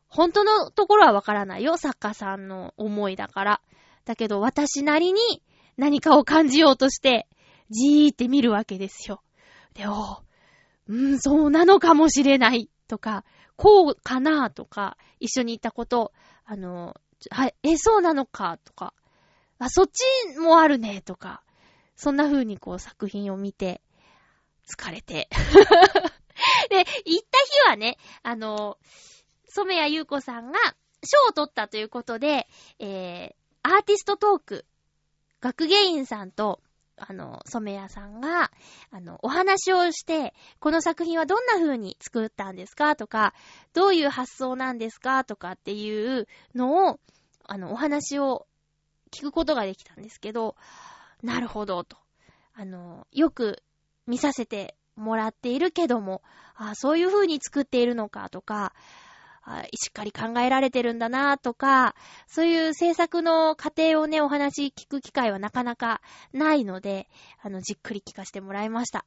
[0.08, 3.60] 本当のところはわからないよ、作家さんの思いだから。
[4.04, 5.42] だけど、私なりに
[5.76, 7.26] 何かを感じようとして、
[7.70, 9.22] じーって見るわけですよ。
[9.74, 10.22] で、お
[10.86, 13.24] うん、そうなのかもしれない、とか、
[13.56, 16.12] こうかな、とか、一緒にいたこと、
[16.44, 16.94] あの、
[17.30, 18.92] はい、え、そうなのか、とか、
[19.58, 21.42] あ、そっちもあるね、とか、
[21.96, 23.80] そんな風にこう作品を見て、
[24.66, 25.28] 疲れて。
[26.68, 28.78] で、行った日はね、あの、
[29.48, 30.58] 染谷優子さんが
[31.04, 32.48] 賞を取ったということで、
[32.78, 34.66] えー、アーティストトーク、
[35.44, 36.62] 学芸員さんと、
[36.96, 38.50] あの、染谷さんが、
[38.90, 42.96] あの、お話をして、この作品はどんな風に作ったんですか？
[42.96, 43.34] とか、
[43.74, 45.22] どういう発想なんですか？
[45.24, 46.98] とかっていうのを、
[47.46, 48.46] あの、お話を
[49.10, 50.56] 聞くことができたんですけど、
[51.22, 51.98] なるほど、と。
[52.54, 53.62] あの、よく
[54.06, 56.22] 見させてもらっているけども、
[56.54, 58.30] あそういう風に作っているのか？
[58.30, 58.72] とか、
[59.74, 61.94] しっかり考えられてるんだなとか、
[62.26, 66.00] そういう制作の過程をね、お話聞く機会はなかなか
[66.32, 67.08] ないので、
[67.42, 69.04] あの、じっくり聞かせてもらいました。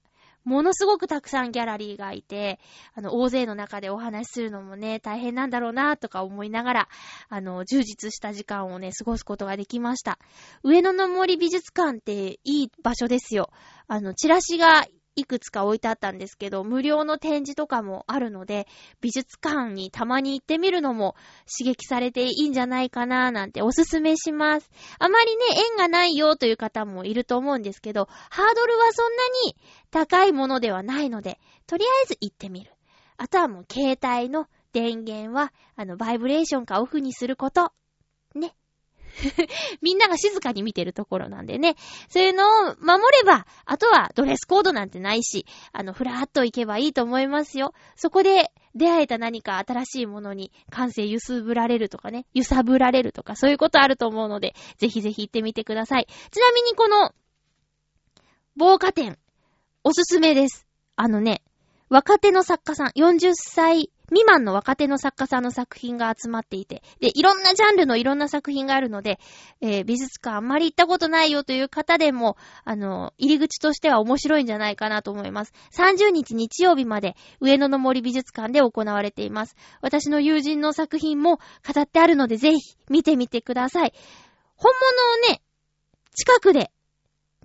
[0.48, 2.60] ものすごくたくさんギャラリーがいて、
[2.96, 6.90] あの、大勢の中でお話しするのもね、大変なんだろうなとか思いながら、
[7.28, 10.20] あの、充実した時間をね、過ごすことができました。
[10.64, 13.50] 上野の森美術館っていい場所ですよ。
[13.90, 14.86] あの、チラシが
[15.18, 18.68] いくつか置いてあったんですけど、無料の展示とかもあるので、
[19.01, 21.15] 美術館にたまに行ってみるのも
[21.57, 24.70] 刺激されていいんじゃないかななんておすすめします。
[24.99, 29.57] あまりね、縁がないよという方もいると思うんですけど、ハードルはそんなに
[29.89, 32.72] 高いものではないので、とりあえず行ってみる。
[33.18, 37.72] あとはもう携帯の電源は、あの、バイブレーションかオフにすること。
[39.82, 41.76] みんなが静かに見てるところなんでね。
[42.09, 47.74] そういうのを守れば、あとはドレスコードなんてないし、あの、ふらーっと行けばいいと思いますよ。
[47.95, 56.07] そこで出会えた何か新しいものに感性揺すぶられるとかね、揺さぶられるとか、そういうことあると思うので、ぜひぜひ行ってみてください。
[56.32, 57.13] ちなみにこの、
[58.55, 59.18] 防火店、
[59.84, 60.68] おすすめです。
[60.95, 61.43] あのね、
[61.90, 69.20] 若手の作家さん、40歳未満の若手の作家さんの作品が集まっていて、で、いろんなジャンルのいろんな作品があるので、
[69.62, 75.54] えー、美術館あんまり行ったことないよという方でも、あの、入り口としては面白いんじゃないかなと思います。
[75.78, 79.56] 30日日曜日まで上野の森美術館で行われています。
[79.82, 82.60] 私の友人の作品も飾ってあるので、ぜひ
[82.90, 83.94] 見てみてください。
[84.56, 84.74] 本
[85.28, 85.42] 物をね、
[86.16, 86.72] 近くで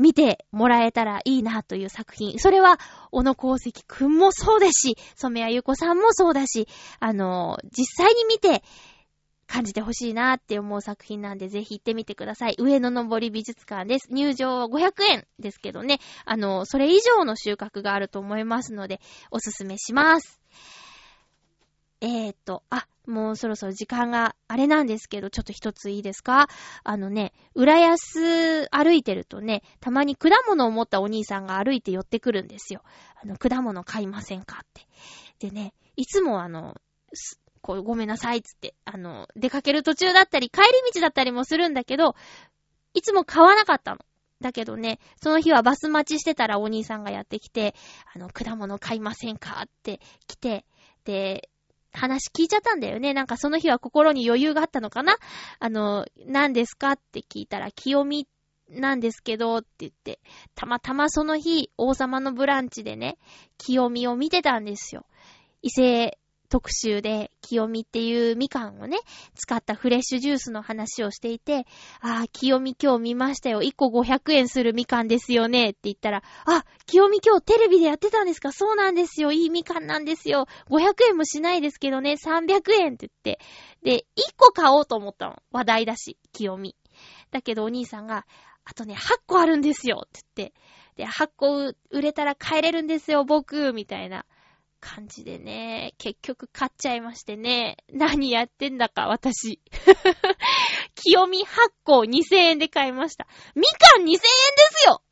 [0.02, 2.38] 見てもらえたらいいなという作品。
[2.38, 2.78] それは、
[3.12, 8.64] 小野功石くんもそうですし、染谷ゆ子さんもそうだし、あの、実際に見て
[9.46, 12.56] 感じてほしいなって思う作品なんで、ぜひ行ってみてください。
[12.58, 14.08] 上野の森美術館です。
[14.10, 19.00] 入場500円ですけどね、あの、それ以上の収穫があると思いますので、
[19.30, 20.41] おすすめします。
[22.04, 26.48] えー、っと、あ、もうそろそろ時間があれなんですけど、ちょっと一ついいですか？
[26.82, 32.82] あのね、浦安歩いてるとね、たまに果物を持ったお兄さんが歩いて寄ってくるんですよ。
[33.22, 34.86] あの、果物買いませんかって。
[35.38, 36.74] でね、いつもあの、
[37.60, 42.16] こう、ごめんなさいっつって、あの、出かける途中だったり、帰り道だったりもするんだけど、
[42.94, 43.98] いつも買わなかったの。
[44.40, 47.76] だけどね、その日はバス待ちしてたらお兄さんがやってきて、
[48.12, 50.64] あの、果物買いませんかって来て、
[51.04, 51.48] で、
[51.92, 53.14] 話聞いちゃったんだよね。
[53.14, 55.16] なんかその日は心に余裕があったのかな？
[55.58, 56.92] あの、何ですか？
[56.92, 58.26] って聞いたら、清見
[58.70, 60.20] なんですけどって言って、
[60.54, 63.18] たまたまその日、王様のブランチでね、
[63.58, 65.04] 清見を見てたんですよ。
[65.60, 66.18] 伊勢
[66.52, 68.98] 特集で、清美っていうみかんをね、
[69.34, 71.66] 使ったフレッシュジュースの話をしていて、
[72.02, 73.62] ああ、清美今日見ましたよ。
[73.62, 75.70] 1個500円するみかんですよね。
[75.70, 78.52] って言ったら、あ、清美今日テレビでやってたんですか？
[78.52, 79.32] そうなんですよ。
[79.32, 80.46] いいみかんなんですよ。
[80.68, 83.40] 500円もしないですけどね、300円って言って。
[83.82, 85.42] で、1個買おうと思ったの。
[85.52, 86.76] 話題だし、清美。
[87.30, 88.26] だけどお兄さんが、
[88.66, 90.54] あとね、8個あるんですよって言って。
[90.96, 94.26] で、8個売れたら帰れるんですよ、僕みたいな。
[94.82, 99.60] 感じでね、結局買っちゃいましてね、何やってんだか、私。
[100.96, 101.46] 清見8
[101.84, 103.26] 個2000円で買いました。
[103.54, 105.02] みかん2000円ですよ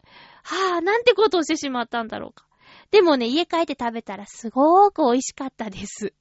[0.42, 2.44] はぁ、なんてことをしてしまったんだろうか。
[2.90, 6.12] でもね、家帰って食べたらすごーく美味しかったです。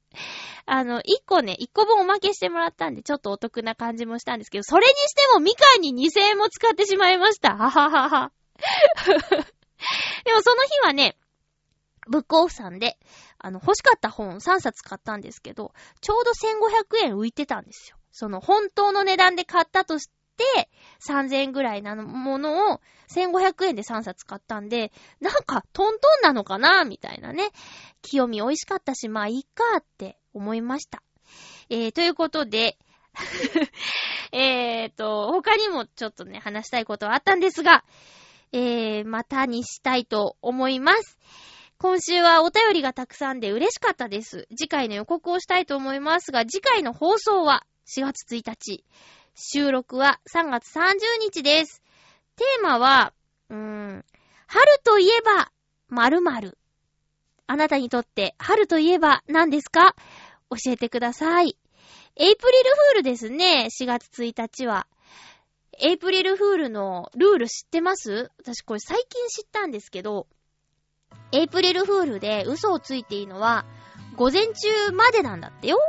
[0.67, 7.57] あの、1個ね、1個分おまけしてもらったんで、ちょっとお得な感じもしたんですけど、それにしてもみかんに2000円も使ってしまいました。
[7.57, 8.31] はははは。
[10.25, 11.17] でもその日はね、
[12.07, 12.97] ブックオフさんで、
[13.39, 17.97] あの、欲しかった本3冊買ったんですけど、ちょうど1500円浮いてたんですよ。
[18.11, 20.69] その、本当の値段で買ったとして、
[21.05, 27.49] 3000円ぐらいなのものを1500円で3冊買ったんで、なんかトントンなのかなみたいなね。
[28.01, 31.01] 清見美味しかったし、まあいいかって思いました。
[31.69, 32.77] えー、ということで、
[34.31, 37.83] えーと、他にもちょっとね、話したいことはあったんですが、
[38.51, 41.17] えー、またにしたいと思います。
[41.81, 44.49] 今週はお便りがたくさんで嬉しかったです。
[44.49, 48.83] 次回の予告をしたいと思いますが、次回の放送は4月1日。
[49.33, 50.81] 収録は3月30
[51.21, 51.81] 日です。
[52.35, 53.13] テーマは、
[53.49, 54.05] うーん、
[54.47, 55.53] 春といえば、
[55.87, 56.57] 〇〇。
[57.47, 59.95] あなたにとって春といえば何ですか？
[60.49, 61.57] 教えてください。
[62.17, 64.85] エイプリルフールですね、4月1日は。
[65.81, 68.31] エイプリルフールのルール知ってます？
[68.37, 70.27] 私これ最近知ったんですけど、
[71.31, 73.65] エイプリルフールで嘘をついていいのは、
[74.15, 75.79] 午前中までなんだってよ。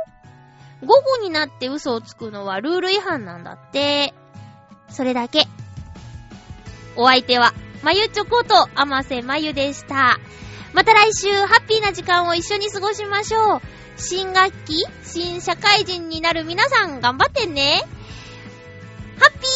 [0.83, 4.13] 午後になって嘘をつくのはルール違反なんだって。
[4.89, 5.47] それだけ。
[6.95, 10.19] お相手は、まゆちょこと、あませまゆでした。
[10.73, 13.61] また来週、ハッピーな時間を一緒に過ごしましょう。
[13.97, 17.83] 新学期、新社会人になる皆さん、頑張ってね。
[19.19, 19.50] ハッピー